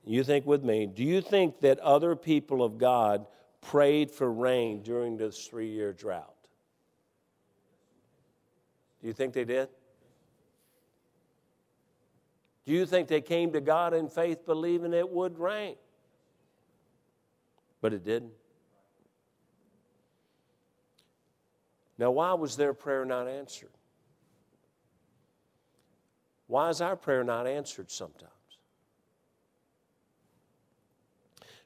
You 0.06 0.24
think 0.24 0.46
with 0.46 0.64
me, 0.64 0.86
do 0.86 1.04
you 1.04 1.20
think 1.20 1.60
that 1.60 1.80
other 1.80 2.16
people 2.16 2.64
of 2.64 2.78
God 2.78 3.26
prayed 3.60 4.10
for 4.10 4.32
rain 4.32 4.84
during 4.84 5.18
this 5.18 5.46
three 5.48 5.68
year 5.68 5.92
drought? 5.92 6.34
Do 9.02 9.08
you 9.08 9.14
think 9.14 9.34
they 9.34 9.44
did? 9.44 9.68
Do 12.66 12.72
you 12.72 12.86
think 12.86 13.10
they 13.10 13.20
came 13.20 13.52
to 13.52 13.60
God 13.60 13.94
in 13.94 14.08
faith 14.08 14.46
believing 14.46 14.94
it 14.94 15.10
would 15.10 15.38
rain? 15.40 15.76
But 17.82 17.92
it 17.92 18.06
didn't. 18.06 18.32
Now, 21.98 22.12
why 22.12 22.34
was 22.34 22.58
their 22.58 22.74
prayer 22.74 23.06
not 23.06 23.28
answered? 23.28 23.70
Why 26.48 26.70
is 26.70 26.82
our 26.82 26.96
prayer 26.96 27.24
not 27.24 27.48
answered 27.48 27.90
sometimes? 27.90 28.32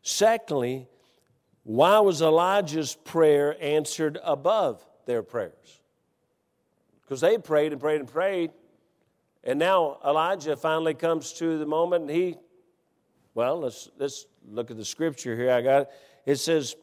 Secondly, 0.01 0.87
why 1.63 1.99
was 1.99 2.21
Elijah's 2.21 2.95
prayer 2.95 3.55
answered 3.59 4.17
above 4.23 4.85
their 5.05 5.23
prayers? 5.23 5.79
because 7.09 7.21
they 7.21 7.39
prayed 7.39 7.71
and 7.71 7.81
prayed 7.81 7.99
and 7.99 8.07
prayed. 8.07 8.51
And 9.43 9.57
now 9.57 9.97
Elijah 10.05 10.55
finally 10.55 10.93
comes 10.93 11.33
to 11.33 11.57
the 11.57 11.65
moment 11.65 12.03
and 12.03 12.11
he, 12.11 12.35
well, 13.33 13.61
let's, 13.61 13.89
let's 13.97 14.27
look 14.47 14.69
at 14.69 14.77
the 14.77 14.85
scripture 14.85 15.35
here. 15.35 15.51
I 15.51 15.61
got 15.61 15.81
it. 15.81 15.89
It 16.27 16.35
says, 16.35 16.75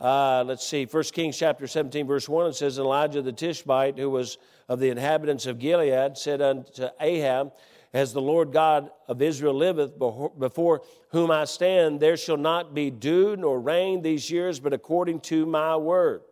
uh, 0.00 0.42
let's 0.44 0.66
see, 0.66 0.86
1 0.86 1.02
Kings 1.04 1.36
chapter 1.36 1.66
17, 1.66 2.06
verse 2.06 2.28
1, 2.28 2.48
it 2.48 2.54
says, 2.54 2.78
Elijah 2.78 3.22
the 3.22 3.32
Tishbite, 3.32 3.98
who 3.98 4.10
was 4.10 4.38
of 4.68 4.80
the 4.80 4.90
inhabitants 4.90 5.46
of 5.46 5.58
Gilead, 5.58 6.18
said 6.18 6.42
unto 6.42 6.88
Ahab, 7.00 7.52
As 7.92 8.12
the 8.12 8.20
Lord 8.20 8.52
God 8.52 8.90
of 9.06 9.22
Israel 9.22 9.54
liveth, 9.54 9.98
before 10.38 10.82
whom 11.10 11.30
I 11.30 11.44
stand, 11.44 12.00
there 12.00 12.16
shall 12.16 12.36
not 12.36 12.74
be 12.74 12.90
dew 12.90 13.36
nor 13.36 13.60
rain 13.60 14.02
these 14.02 14.30
years, 14.30 14.58
but 14.58 14.72
according 14.72 15.20
to 15.20 15.46
my 15.46 15.76
word. 15.76 16.22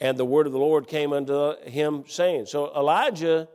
And 0.00 0.16
the 0.16 0.24
word 0.24 0.46
of 0.46 0.52
the 0.52 0.58
Lord 0.58 0.86
came 0.86 1.12
unto 1.12 1.60
him, 1.64 2.04
saying, 2.06 2.46
So 2.46 2.72
Elijah, 2.76 3.48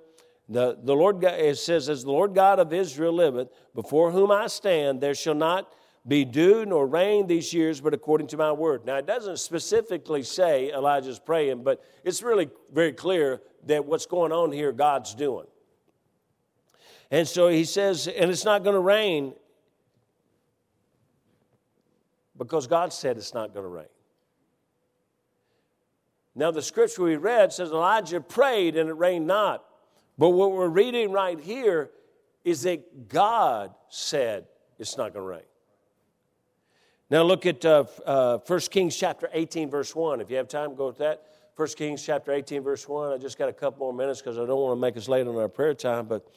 the, 0.49 0.77
the 0.83 0.93
Lord 0.93 1.23
it 1.23 1.57
says, 1.57 1.87
As 1.87 2.03
the 2.03 2.11
Lord 2.11 2.35
God 2.35 2.59
of 2.59 2.73
Israel 2.73 3.13
liveth, 3.13 3.47
before 3.73 4.11
whom 4.11 4.31
I 4.31 4.47
stand, 4.47 4.99
there 4.99 5.15
shall 5.15 5.35
not 5.35 5.71
be 6.07 6.25
dew 6.25 6.65
nor 6.65 6.85
rain 6.85 7.27
these 7.27 7.53
years, 7.53 7.79
but 7.79 7.93
according 7.93 8.27
to 8.27 8.37
my 8.37 8.51
word. 8.51 8.85
Now, 8.85 8.97
it 8.97 9.05
doesn't 9.05 9.39
specifically 9.39 10.23
say 10.23 10.71
Elijah's 10.71 11.19
praying, 11.19 11.63
but 11.63 11.83
it's 12.03 12.21
really 12.21 12.49
very 12.73 12.91
clear 12.91 13.41
that 13.67 13.85
what's 13.85 14.05
going 14.05 14.31
on 14.31 14.51
here, 14.51 14.71
God's 14.73 15.15
doing. 15.15 15.47
And 17.09 17.27
so 17.27 17.47
he 17.47 17.63
says, 17.63 18.07
and 18.07 18.29
it's 18.31 18.43
not 18.43 18.63
going 18.63 18.73
to 18.73 18.81
rain 18.81 19.33
because 22.37 22.67
God 22.67 22.91
said 22.91 23.17
it's 23.17 23.33
not 23.33 23.53
going 23.53 23.63
to 23.63 23.69
rain. 23.69 23.85
Now, 26.35 26.51
the 26.51 26.63
scripture 26.63 27.03
we 27.03 27.15
read 27.15 27.53
says 27.53 27.69
Elijah 27.69 28.19
prayed 28.19 28.75
and 28.75 28.89
it 28.89 28.93
rained 28.93 29.27
not. 29.27 29.63
But 30.17 30.29
what 30.29 30.51
we're 30.51 30.67
reading 30.67 31.11
right 31.11 31.39
here 31.39 31.91
is 32.43 32.63
that 32.63 33.07
God 33.07 33.73
said 33.89 34.45
it's 34.79 34.97
not 34.97 35.13
going 35.13 35.23
to 35.23 35.29
rain. 35.29 35.52
Now, 37.13 37.21
look 37.21 37.45
at 37.45 37.63
uh, 37.63 37.83
uh, 38.07 38.39
1 38.39 38.59
Kings 38.71 38.97
chapter 38.97 39.29
18, 39.31 39.69
verse 39.69 39.95
1. 39.95 40.19
If 40.19 40.31
you 40.31 40.37
have 40.37 40.47
time, 40.47 40.73
go 40.73 40.87
with 40.87 40.97
that. 40.97 41.21
1 41.55 41.67
Kings 41.77 42.03
chapter 42.03 42.31
18, 42.31 42.63
verse 42.63 42.89
1. 42.89 43.13
I 43.13 43.19
just 43.19 43.37
got 43.37 43.49
a 43.49 43.53
couple 43.53 43.85
more 43.85 43.93
minutes 43.93 44.19
because 44.19 44.39
I 44.39 44.47
don't 44.47 44.59
want 44.59 44.75
to 44.75 44.81
make 44.81 44.97
us 44.97 45.07
late 45.07 45.27
on 45.27 45.35
our 45.35 45.47
prayer 45.47 45.75
time, 45.75 46.07
but 46.07 46.27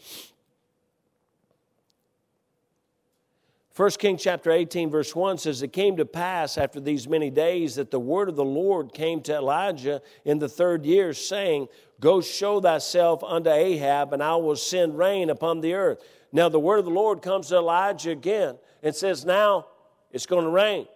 1 3.74 3.90
Kings 3.92 4.22
chapter 4.22 4.50
18, 4.50 4.90
verse 4.90 5.16
1 5.16 5.38
says, 5.38 5.62
It 5.62 5.72
came 5.72 5.96
to 5.96 6.04
pass 6.04 6.58
after 6.58 6.78
these 6.78 7.08
many 7.08 7.30
days 7.30 7.76
that 7.76 7.90
the 7.90 7.98
word 7.98 8.28
of 8.28 8.36
the 8.36 8.44
Lord 8.44 8.92
came 8.92 9.22
to 9.22 9.34
Elijah 9.34 10.02
in 10.26 10.40
the 10.40 10.48
third 10.50 10.84
year, 10.84 11.14
saying, 11.14 11.68
Go 12.00 12.20
show 12.20 12.60
thyself 12.60 13.24
unto 13.24 13.48
Ahab, 13.48 14.12
and 14.12 14.22
I 14.22 14.36
will 14.36 14.56
send 14.56 14.98
rain 14.98 15.30
upon 15.30 15.62
the 15.62 15.72
earth. 15.72 16.04
Now 16.32 16.50
the 16.50 16.60
word 16.60 16.80
of 16.80 16.84
the 16.84 16.90
Lord 16.90 17.22
comes 17.22 17.48
to 17.48 17.56
Elijah 17.56 18.10
again 18.10 18.58
and 18.82 18.94
says, 18.94 19.24
Now 19.24 19.68
it's 20.10 20.26
going 20.26 20.44
to 20.44 20.50
rain. 20.50 20.86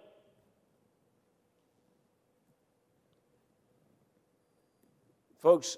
Folks, 5.39 5.77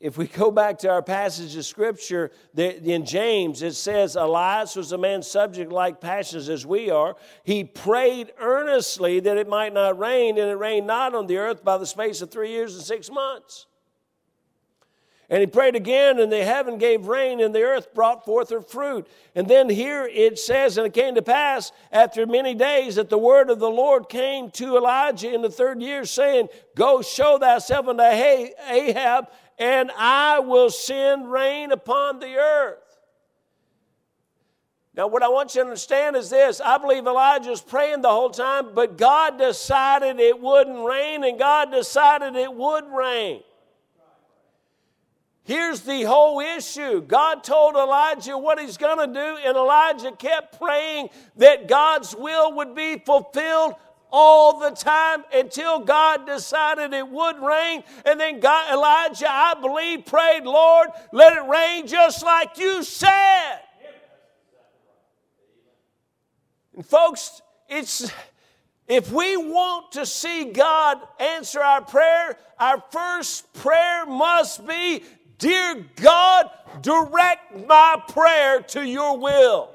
if 0.00 0.16
we 0.16 0.28
go 0.28 0.52
back 0.52 0.78
to 0.78 0.88
our 0.88 1.02
passage 1.02 1.56
of 1.56 1.64
scripture 1.64 2.30
in 2.56 3.04
James, 3.04 3.62
it 3.62 3.74
says, 3.74 4.14
Elias 4.14 4.76
was 4.76 4.92
a 4.92 4.98
man 4.98 5.22
subject 5.22 5.72
like 5.72 6.00
passions 6.00 6.48
as 6.48 6.64
we 6.64 6.88
are. 6.88 7.16
He 7.42 7.64
prayed 7.64 8.32
earnestly 8.38 9.18
that 9.18 9.36
it 9.36 9.48
might 9.48 9.74
not 9.74 9.98
rain, 9.98 10.38
and 10.38 10.50
it 10.50 10.54
rained 10.54 10.86
not 10.86 11.16
on 11.16 11.26
the 11.26 11.38
earth 11.38 11.64
by 11.64 11.78
the 11.78 11.86
space 11.86 12.22
of 12.22 12.30
three 12.30 12.50
years 12.50 12.76
and 12.76 12.84
six 12.84 13.10
months. 13.10 13.66
And 15.30 15.40
he 15.40 15.46
prayed 15.46 15.76
again, 15.76 16.18
and 16.20 16.32
the 16.32 16.42
heaven 16.42 16.78
gave 16.78 17.06
rain, 17.06 17.40
and 17.40 17.54
the 17.54 17.62
earth 17.62 17.92
brought 17.94 18.24
forth 18.24 18.48
her 18.48 18.62
fruit. 18.62 19.06
And 19.34 19.46
then 19.46 19.68
here 19.68 20.06
it 20.06 20.38
says, 20.38 20.78
And 20.78 20.86
it 20.86 20.94
came 20.94 21.16
to 21.16 21.22
pass 21.22 21.70
after 21.92 22.26
many 22.26 22.54
days 22.54 22.94
that 22.94 23.10
the 23.10 23.18
word 23.18 23.50
of 23.50 23.58
the 23.58 23.68
Lord 23.68 24.08
came 24.08 24.50
to 24.52 24.78
Elijah 24.78 25.34
in 25.34 25.42
the 25.42 25.50
third 25.50 25.82
year, 25.82 26.06
saying, 26.06 26.48
Go 26.74 27.02
show 27.02 27.38
thyself 27.38 27.88
unto 27.88 28.02
Ahab 28.02 29.28
and 29.58 29.90
I 29.96 30.38
will 30.38 30.70
send 30.70 31.30
rain 31.30 31.72
upon 31.72 32.20
the 32.20 32.36
earth. 32.36 32.78
Now, 34.94 35.06
what 35.08 35.22
I 35.22 35.28
want 35.28 35.54
you 35.54 35.62
to 35.62 35.66
understand 35.66 36.16
is 36.16 36.30
this 36.30 36.60
I 36.60 36.78
believe 36.78 37.06
Elijah 37.06 37.50
was 37.50 37.60
praying 37.60 38.02
the 38.02 38.08
whole 38.08 38.30
time, 38.30 38.74
but 38.74 38.96
God 38.96 39.38
decided 39.38 40.18
it 40.18 40.40
wouldn't 40.40 40.84
rain, 40.84 41.24
and 41.24 41.38
God 41.38 41.70
decided 41.70 42.36
it 42.36 42.52
would 42.52 42.84
rain. 42.86 43.42
Here's 45.48 45.80
the 45.80 46.02
whole 46.02 46.40
issue 46.40 47.00
God 47.00 47.42
told 47.42 47.74
Elijah 47.74 48.36
what 48.36 48.60
he's 48.60 48.76
going 48.76 48.98
to 48.98 49.06
do, 49.06 49.38
and 49.46 49.56
Elijah 49.56 50.12
kept 50.12 50.58
praying 50.58 51.08
that 51.36 51.66
God's 51.66 52.14
will 52.14 52.52
would 52.56 52.74
be 52.74 52.98
fulfilled 52.98 53.72
all 54.12 54.60
the 54.60 54.72
time 54.72 55.24
until 55.32 55.78
God 55.78 56.26
decided 56.26 56.92
it 56.92 57.08
would 57.08 57.38
rain. 57.40 57.82
And 58.04 58.20
then 58.20 58.40
God, 58.40 58.74
Elijah, 58.74 59.26
I 59.26 59.54
believe, 59.58 60.04
prayed, 60.04 60.44
Lord, 60.44 60.88
let 61.14 61.34
it 61.34 61.48
rain 61.48 61.86
just 61.86 62.22
like 62.22 62.58
you 62.58 62.82
said. 62.82 63.60
And 66.76 66.84
folks, 66.84 67.40
it's 67.70 68.12
if 68.88 69.12
we 69.12 69.36
want 69.36 69.92
to 69.92 70.06
see 70.06 70.46
God 70.46 70.98
answer 71.20 71.60
our 71.60 71.82
prayer, 71.82 72.38
our 72.58 72.82
first 72.90 73.52
prayer 73.52 74.06
must 74.06 74.66
be, 74.66 75.02
Dear 75.38 75.86
God, 75.96 76.50
direct 76.82 77.66
my 77.66 78.02
prayer 78.08 78.60
to 78.60 78.82
your 78.82 79.18
will. 79.18 79.70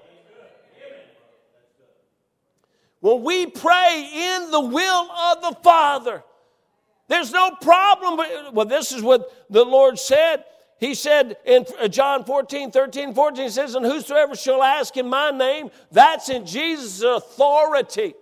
When 2.99 3.23
we 3.23 3.47
pray 3.47 4.10
in 4.13 4.52
the 4.52 4.62
will 4.62 5.12
of 5.12 5.41
the 5.41 5.58
Father, 5.62 6.23
there's 7.08 7.32
no 7.32 7.52
problem. 7.62 8.54
Well, 8.54 8.65
this 8.65 8.91
is 8.91 9.02
what 9.02 9.30
the 9.49 9.65
Lord 9.65 9.99
said. 9.99 10.45
He 10.80 10.95
said 10.95 11.38
in 11.45 11.65
uh, 11.80 11.88
John 11.88 12.26
14, 12.26 12.71
13, 12.71 13.13
14, 13.13 13.43
he 13.43 13.49
says, 13.49 13.76
And 13.76 13.86
whosoever 13.86 14.36
shall 14.36 14.63
ask 14.63 14.97
in 14.97 15.08
my 15.08 15.32
name, 15.32 15.69
that's 15.91 16.30
in 16.30 16.45
Jesus' 16.45 17.02
authority. 17.02 18.15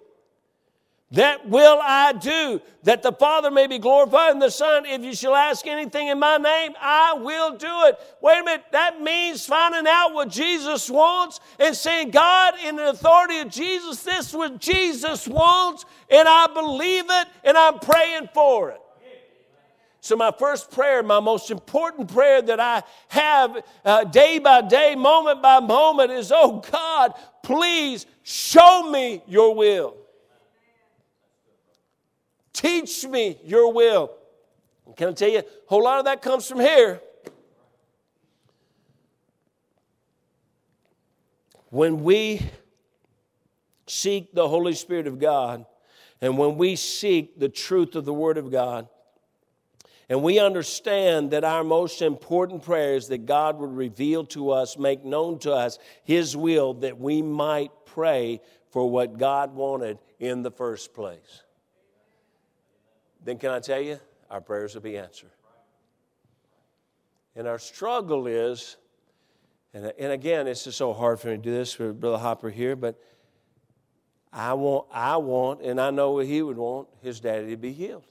That 1.12 1.50
will 1.50 1.78
I 1.84 2.14
do, 2.14 2.62
that 2.84 3.04
the 3.04 3.12
Father 3.12 3.52
may 3.52 3.68
be 3.68 3.80
glorified 3.80 4.32
in 4.32 4.40
the 4.40 4.50
Son. 4.50 4.86
If 4.86 5.04
you 5.04 5.14
shall 5.14 5.36
ask 5.36 5.68
anything 5.68 6.08
in 6.08 6.18
my 6.20 6.38
name, 6.38 6.72
I 6.80 7.16
will 7.16 7.58
do 7.58 7.68
it. 7.88 8.00
Wait 8.22 8.40
a 8.40 8.44
minute, 8.46 8.64
that 8.72 9.02
means 9.02 9.46
finding 9.46 9.92
out 9.92 10.14
what 10.14 10.30
Jesus 10.30 10.90
wants 10.90 11.42
and 11.60 11.76
saying, 11.76 12.12
God, 12.12 12.54
in 12.66 12.78
the 12.78 12.92
authority 12.92 13.40
of 13.40 13.50
Jesus, 13.50 14.04
this 14.04 14.30
is 14.30 14.34
what 14.34 14.58
Jesus 14.60 15.28
wants, 15.28 15.86
and 16.10 16.30
I 16.30 16.48
believe 16.48 17.06
it, 17.10 17.28
and 17.44 17.58
I'm 17.58 17.80
praying 17.80 18.30
for 18.34 18.72
it. 18.72 18.82
So, 20.00 20.16
my 20.16 20.32
first 20.32 20.72
prayer, 20.72 21.04
my 21.04 21.20
most 21.20 21.52
important 21.52 22.12
prayer 22.12 22.42
that 22.42 22.60
I 22.60 22.84
have 23.10 23.64
uh, 23.86 24.06
day 24.06 24.40
by 24.40 24.62
day, 24.62 24.96
moment 24.96 25.44
by 25.44 25.60
moment, 25.60 26.10
is 26.12 26.32
Oh 26.34 26.64
God, 26.72 27.14
please 27.44 28.08
show 28.24 28.90
me 28.90 29.22
your 29.28 29.54
will. 29.54 30.01
Teach 32.62 33.08
me 33.08 33.40
your 33.44 33.74
will. 33.74 34.12
And 34.86 34.96
can 34.96 35.08
I 35.08 35.12
tell 35.14 35.30
you, 35.30 35.40
a 35.40 35.46
whole 35.66 35.84
lot 35.84 35.98
of 35.98 36.06
that 36.06 36.22
comes 36.22 36.48
from 36.48 36.60
here. 36.60 37.02
When 41.72 42.04
we 42.04 42.40
seek 43.88 44.36
the 44.36 44.48
Holy 44.48 44.76
Spirit 44.76 45.08
of 45.08 45.18
God, 45.18 45.66
and 46.22 46.38
when 46.38 46.56
we 46.56 46.76
seek 46.76 47.40
the 47.40 47.50
truth 47.50 47.96
of 47.96 48.06
the 48.06 48.14
Word 48.14 48.38
of 48.38 48.52
God, 48.52 48.88
and 50.08 50.22
we 50.22 50.38
understand 50.38 51.32
that 51.32 51.44
our 51.44 51.64
most 51.64 52.04
important 52.04 52.62
prayer 52.62 52.94
is 52.94 53.08
that 53.08 53.26
God 53.26 53.58
would 53.58 53.76
reveal 53.76 54.24
to 54.26 54.52
us, 54.52 54.78
make 54.78 55.04
known 55.04 55.40
to 55.40 55.52
us 55.52 55.80
His 56.04 56.38
will, 56.38 56.76
that 56.76 57.00
we 57.00 57.24
might 57.24 57.72
pray 57.88 58.40
for 58.70 58.88
what 58.88 59.18
God 59.18 59.56
wanted 59.56 59.98
in 60.20 60.44
the 60.44 60.52
first 60.52 60.94
place 60.94 61.42
then 63.24 63.38
can 63.38 63.52
I 63.52 63.60
tell 63.60 63.82
you, 63.82 64.00
our 64.30 64.42
prayers 64.42 64.74
will 64.74 64.82
be 64.82 64.98
answered. 64.98 65.30
And 67.36 67.48
our 67.48 67.60
struggle 67.60 68.28
is, 68.28 68.78
and, 69.74 69.92
and 69.98 70.12
again, 70.12 70.48
it's 70.48 70.64
just 70.66 70.78
so 70.78 70.94
hard 70.94 71.20
for 71.20 71.30
me 71.30 71.38
to 71.38 71.42
do 71.42 71.52
this 71.52 71.74
for 71.74 71.94
Brother 71.94 72.18
Hopper 72.18 72.50
here, 72.50 72.76
but 72.76 73.00
I 74.34 74.54
want, 74.54 74.88
I 74.92 75.18
want, 75.18 75.62
and 75.62 75.80
I 75.80 75.92
know 75.92 76.12
what 76.12 76.26
he 76.26 76.42
would 76.42 76.58
want, 76.58 76.88
his 77.02 77.20
daddy 77.20 77.50
to 77.52 77.58
be 77.58 77.72
healed. 77.72 78.06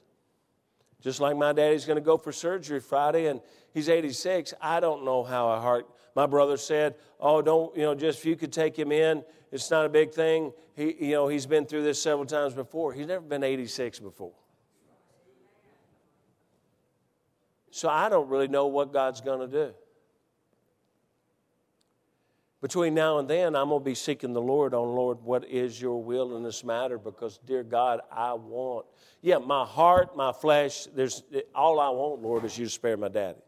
Just 1.01 1.19
like 1.19 1.35
my 1.35 1.51
daddy's 1.51 1.85
going 1.85 1.97
to 1.97 2.01
go 2.01 2.17
for 2.17 2.31
surgery 2.31 2.79
Friday, 2.79 3.25
and 3.25 3.41
he's 3.73 3.89
86. 3.89 4.53
I 4.61 4.79
don't 4.79 5.03
know 5.03 5.23
how 5.23 5.49
a 5.51 5.59
heart. 5.59 5.87
My 6.15 6.27
brother 6.27 6.57
said, 6.57 6.95
"Oh, 7.19 7.41
don't 7.41 7.75
you 7.75 7.83
know? 7.83 7.95
Just 7.95 8.19
if 8.19 8.25
you 8.25 8.35
could 8.35 8.53
take 8.53 8.77
him 8.77 8.91
in, 8.91 9.23
it's 9.51 9.71
not 9.71 9.85
a 9.85 9.89
big 9.89 10.13
thing. 10.13 10.53
He, 10.75 11.07
you 11.07 11.13
know, 11.13 11.27
he's 11.27 11.47
been 11.47 11.65
through 11.65 11.83
this 11.83 11.99
several 11.99 12.25
times 12.25 12.53
before. 12.53 12.93
He's 12.93 13.07
never 13.07 13.25
been 13.25 13.43
86 13.43 13.99
before. 13.99 14.33
So 17.71 17.89
I 17.89 18.09
don't 18.09 18.29
really 18.29 18.47
know 18.47 18.67
what 18.67 18.93
God's 18.93 19.21
going 19.21 19.39
to 19.39 19.47
do. 19.47 19.73
Between 22.61 22.93
now 22.93 23.17
and 23.17 23.27
then, 23.27 23.55
I'm 23.55 23.69
going 23.69 23.81
to 23.81 23.85
be 23.85 23.95
seeking 23.95 24.33
the 24.33 24.41
Lord 24.41 24.75
on, 24.75 24.93
Lord, 24.93 25.23
what 25.23 25.45
is 25.45 25.81
your 25.81 26.03
will 26.03 26.37
in 26.37 26.43
this 26.43 26.63
matter? 26.63 26.99
Because, 26.99 27.39
dear 27.39 27.63
God, 27.63 28.01
I 28.11 28.33
want, 28.33 28.85
yeah, 29.21 29.39
my 29.39 29.65
heart, 29.65 30.15
my 30.15 30.31
flesh, 30.31 30.85
there's 30.93 31.23
all 31.55 31.79
I 31.79 31.89
want, 31.89 32.21
Lord, 32.21 32.45
is 32.45 32.55
you 32.55 32.65
to 32.65 32.71
spare 32.71 32.97
my 32.97 33.07
daddy. 33.07 33.39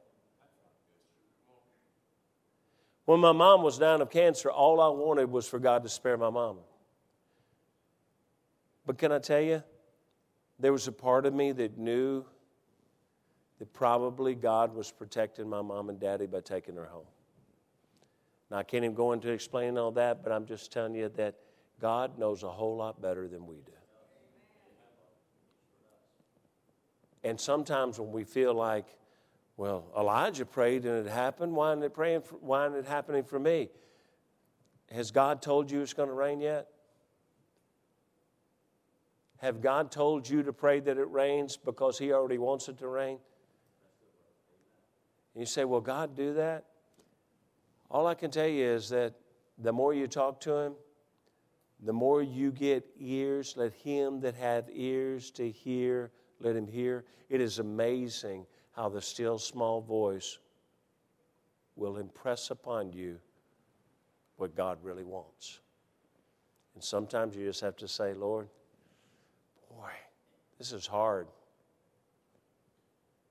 When 3.06 3.20
my 3.20 3.34
mom 3.34 3.62
was 3.62 3.78
dying 3.78 4.02
of 4.02 4.10
cancer, 4.10 4.50
all 4.50 4.82
I 4.82 4.88
wanted 4.88 5.30
was 5.30 5.48
for 5.48 5.60
God 5.60 5.84
to 5.84 5.90
spare 5.90 6.18
my 6.18 6.32
mama. 6.32 6.62
But 8.86 8.98
can 8.98 9.12
I 9.12 9.20
tell 9.20 9.42
you, 9.42 9.62
there 10.60 10.72
was 10.72 10.88
a 10.88 10.92
part 10.92 11.28
of 11.28 11.34
me 11.34 11.52
that 11.52 11.78
knew 11.78 12.26
that 13.64 13.72
probably 13.72 14.36
God 14.36 14.76
was 14.76 14.92
protecting 14.92 15.50
my 15.50 15.62
mom 15.62 15.88
and 15.88 15.98
daddy 15.98 16.26
by 16.26 16.42
taking 16.42 16.76
her 16.76 16.88
home. 16.88 17.06
Now, 18.52 18.58
I 18.58 18.64
can't 18.64 18.84
even 18.84 18.94
go 18.94 19.14
into 19.14 19.30
explaining 19.32 19.78
all 19.78 19.92
that, 19.94 20.22
but 20.22 20.34
I'm 20.34 20.46
just 20.46 20.70
telling 20.74 20.96
you 20.96 21.08
that 21.16 21.36
God 21.80 22.20
knows 22.20 22.44
a 22.44 22.50
whole 22.50 22.76
lot 22.76 23.02
better 23.02 23.30
than 23.30 23.48
we 23.48 23.56
do. 23.56 23.72
And 27.24 27.40
sometimes 27.40 28.02
when 28.02 28.12
we 28.12 28.26
feel 28.26 28.54
like 28.54 28.98
Well, 29.56 29.86
Elijah 29.98 30.46
prayed 30.46 30.86
and 30.86 31.06
it 31.06 31.10
happened. 31.10 31.54
Why 31.54 31.72
isn't 31.72 31.84
it 31.84 31.94
praying? 31.94 32.22
For, 32.22 32.36
why 32.36 32.66
isn't 32.66 32.80
it 32.80 32.86
happening 32.86 33.24
for 33.24 33.40
me? 33.40 33.70
Has 34.92 35.12
God 35.12 35.42
told 35.42 35.70
you 35.70 35.82
it's 35.82 35.94
going 35.94 36.10
to 36.10 36.16
rain 36.16 36.42
yet? 36.42 36.68
Have 39.38 39.62
God 39.62 39.92
told 39.92 40.28
you 40.28 40.42
to 40.44 40.54
pray 40.54 40.80
that 40.80 40.98
it 40.98 41.10
rains 41.10 41.58
because 41.58 42.00
He 42.00 42.14
already 42.14 42.38
wants 42.38 42.68
it 42.70 42.78
to 42.80 42.88
rain? 42.88 43.20
And 45.34 45.42
you 45.42 45.46
say, 45.46 45.66
Well, 45.66 45.82
God 45.82 46.16
do 46.16 46.34
that? 46.36 46.66
All 47.90 48.08
I 48.08 48.16
can 48.16 48.32
tell 48.32 48.48
you 48.48 48.66
is 48.66 48.90
that 48.90 49.14
the 49.58 49.72
more 49.72 49.94
you 49.94 50.08
talk 50.08 50.40
to 50.42 50.56
Him, 50.56 50.74
the 51.84 51.94
more 51.94 52.22
you 52.22 52.52
get 52.52 52.86
ears, 52.98 53.56
let 53.58 53.74
him 53.74 54.22
that 54.22 54.36
hath 54.36 54.70
ears 54.72 55.32
to 55.32 55.50
hear, 55.50 56.12
let 56.40 56.56
him 56.56 56.66
hear. 56.66 57.04
It 57.30 57.42
is 57.42 57.60
amazing 57.60 58.46
how 58.72 58.88
the 58.88 59.02
still 59.02 59.38
small 59.38 59.82
voice 59.82 60.40
will 61.76 61.98
impress 61.98 62.52
upon 62.52 62.94
you 62.94 63.20
what 64.38 64.56
God 64.56 64.78
really 64.82 65.04
wants. 65.04 65.60
And 66.74 66.84
sometimes 66.84 67.36
you 67.36 67.46
just 67.46 67.62
have 67.62 67.76
to 67.78 67.88
say, 67.88 68.14
Lord, 68.14 68.48
boy, 69.70 69.92
this 70.58 70.72
is 70.72 70.88
hard, 70.88 71.28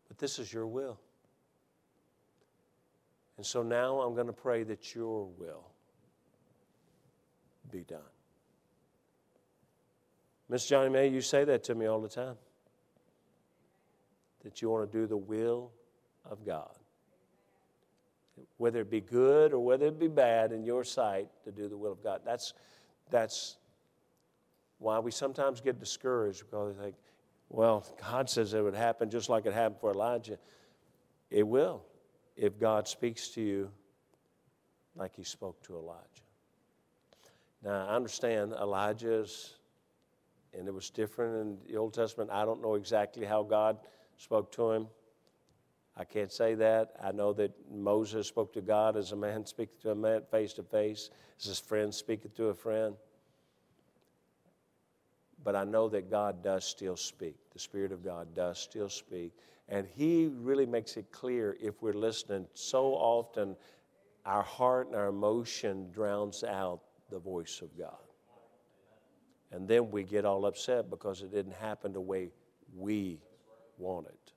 but 0.08 0.18
this 0.18 0.38
is 0.38 0.52
your 0.52 0.66
will. 0.66 1.00
And 3.42 3.46
so 3.48 3.64
now 3.64 4.00
I'm 4.02 4.14
going 4.14 4.28
to 4.28 4.32
pray 4.32 4.62
that 4.62 4.94
your 4.94 5.26
will 5.36 5.64
be 7.72 7.80
done. 7.80 7.98
Miss 10.48 10.64
Johnny 10.68 10.90
May, 10.90 11.08
you 11.08 11.20
say 11.20 11.42
that 11.46 11.64
to 11.64 11.74
me 11.74 11.86
all 11.86 12.00
the 12.00 12.08
time. 12.08 12.36
That 14.44 14.62
you 14.62 14.70
want 14.70 14.88
to 14.88 14.96
do 14.96 15.08
the 15.08 15.16
will 15.16 15.72
of 16.24 16.46
God. 16.46 16.70
Whether 18.58 18.82
it 18.82 18.90
be 18.92 19.00
good 19.00 19.52
or 19.52 19.58
whether 19.58 19.86
it 19.86 19.98
be 19.98 20.06
bad 20.06 20.52
in 20.52 20.62
your 20.62 20.84
sight, 20.84 21.26
to 21.42 21.50
do 21.50 21.68
the 21.68 21.76
will 21.76 21.90
of 21.90 22.00
God. 22.00 22.20
That's, 22.24 22.54
that's 23.10 23.56
why 24.78 25.00
we 25.00 25.10
sometimes 25.10 25.60
get 25.60 25.80
discouraged 25.80 26.44
because 26.48 26.76
we 26.76 26.80
think, 26.80 26.94
well, 27.48 27.84
God 28.08 28.30
says 28.30 28.54
it 28.54 28.62
would 28.62 28.76
happen 28.76 29.10
just 29.10 29.28
like 29.28 29.46
it 29.46 29.52
happened 29.52 29.80
for 29.80 29.90
Elijah. 29.90 30.38
It 31.28 31.44
will 31.44 31.82
if 32.36 32.58
God 32.58 32.88
speaks 32.88 33.28
to 33.30 33.40
you 33.40 33.70
like 34.94 35.14
he 35.14 35.24
spoke 35.24 35.62
to 35.64 35.76
Elijah. 35.76 36.00
Now, 37.62 37.86
I 37.86 37.94
understand 37.94 38.52
Elijah's 38.52 39.54
and 40.54 40.68
it 40.68 40.74
was 40.74 40.90
different 40.90 41.36
in 41.40 41.58
the 41.66 41.78
Old 41.78 41.94
Testament. 41.94 42.30
I 42.30 42.44
don't 42.44 42.60
know 42.60 42.74
exactly 42.74 43.24
how 43.24 43.42
God 43.42 43.78
spoke 44.16 44.52
to 44.52 44.70
him. 44.70 44.86
I 45.96 46.04
can't 46.04 46.32
say 46.32 46.54
that. 46.54 46.94
I 47.02 47.12
know 47.12 47.32
that 47.34 47.52
Moses 47.70 48.26
spoke 48.26 48.52
to 48.54 48.60
God 48.60 48.96
as 48.96 49.12
a 49.12 49.16
man 49.16 49.46
speaking 49.46 49.76
to 49.82 49.90
a 49.90 49.94
man 49.94 50.22
face 50.30 50.52
to 50.54 50.62
face, 50.62 51.10
as 51.38 51.46
his 51.46 51.58
friend 51.58 51.94
speaking 51.94 52.30
to 52.36 52.46
a 52.46 52.54
friend. 52.54 52.94
But 55.44 55.56
I 55.56 55.64
know 55.64 55.88
that 55.88 56.10
God 56.10 56.42
does 56.42 56.64
still 56.64 56.96
speak. 56.96 57.36
The 57.52 57.58
Spirit 57.58 57.92
of 57.92 58.04
God 58.04 58.34
does 58.34 58.58
still 58.58 58.88
speak. 58.88 59.32
And 59.68 59.86
He 59.86 60.28
really 60.28 60.66
makes 60.66 60.96
it 60.96 61.10
clear 61.12 61.56
if 61.60 61.82
we're 61.82 61.92
listening. 61.92 62.46
So 62.54 62.94
often, 62.94 63.56
our 64.24 64.42
heart 64.42 64.88
and 64.88 64.96
our 64.96 65.08
emotion 65.08 65.90
drowns 65.92 66.44
out 66.44 66.80
the 67.10 67.18
voice 67.18 67.60
of 67.62 67.76
God. 67.76 67.96
And 69.50 69.68
then 69.68 69.90
we 69.90 70.02
get 70.02 70.24
all 70.24 70.46
upset 70.46 70.88
because 70.88 71.22
it 71.22 71.30
didn't 71.30 71.54
happen 71.54 71.92
the 71.92 72.00
way 72.00 72.30
we 72.76 73.18
want 73.78 74.06
it. 74.06 74.32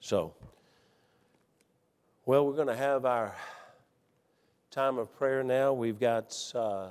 So, 0.00 0.34
well, 2.24 2.46
we're 2.46 2.56
going 2.56 2.66
to 2.68 2.76
have 2.76 3.04
our 3.04 3.34
time 4.70 4.98
of 4.98 5.16
prayer 5.16 5.44
now. 5.44 5.72
We've 5.72 5.98
got 5.98 6.36
uh, 6.54 6.88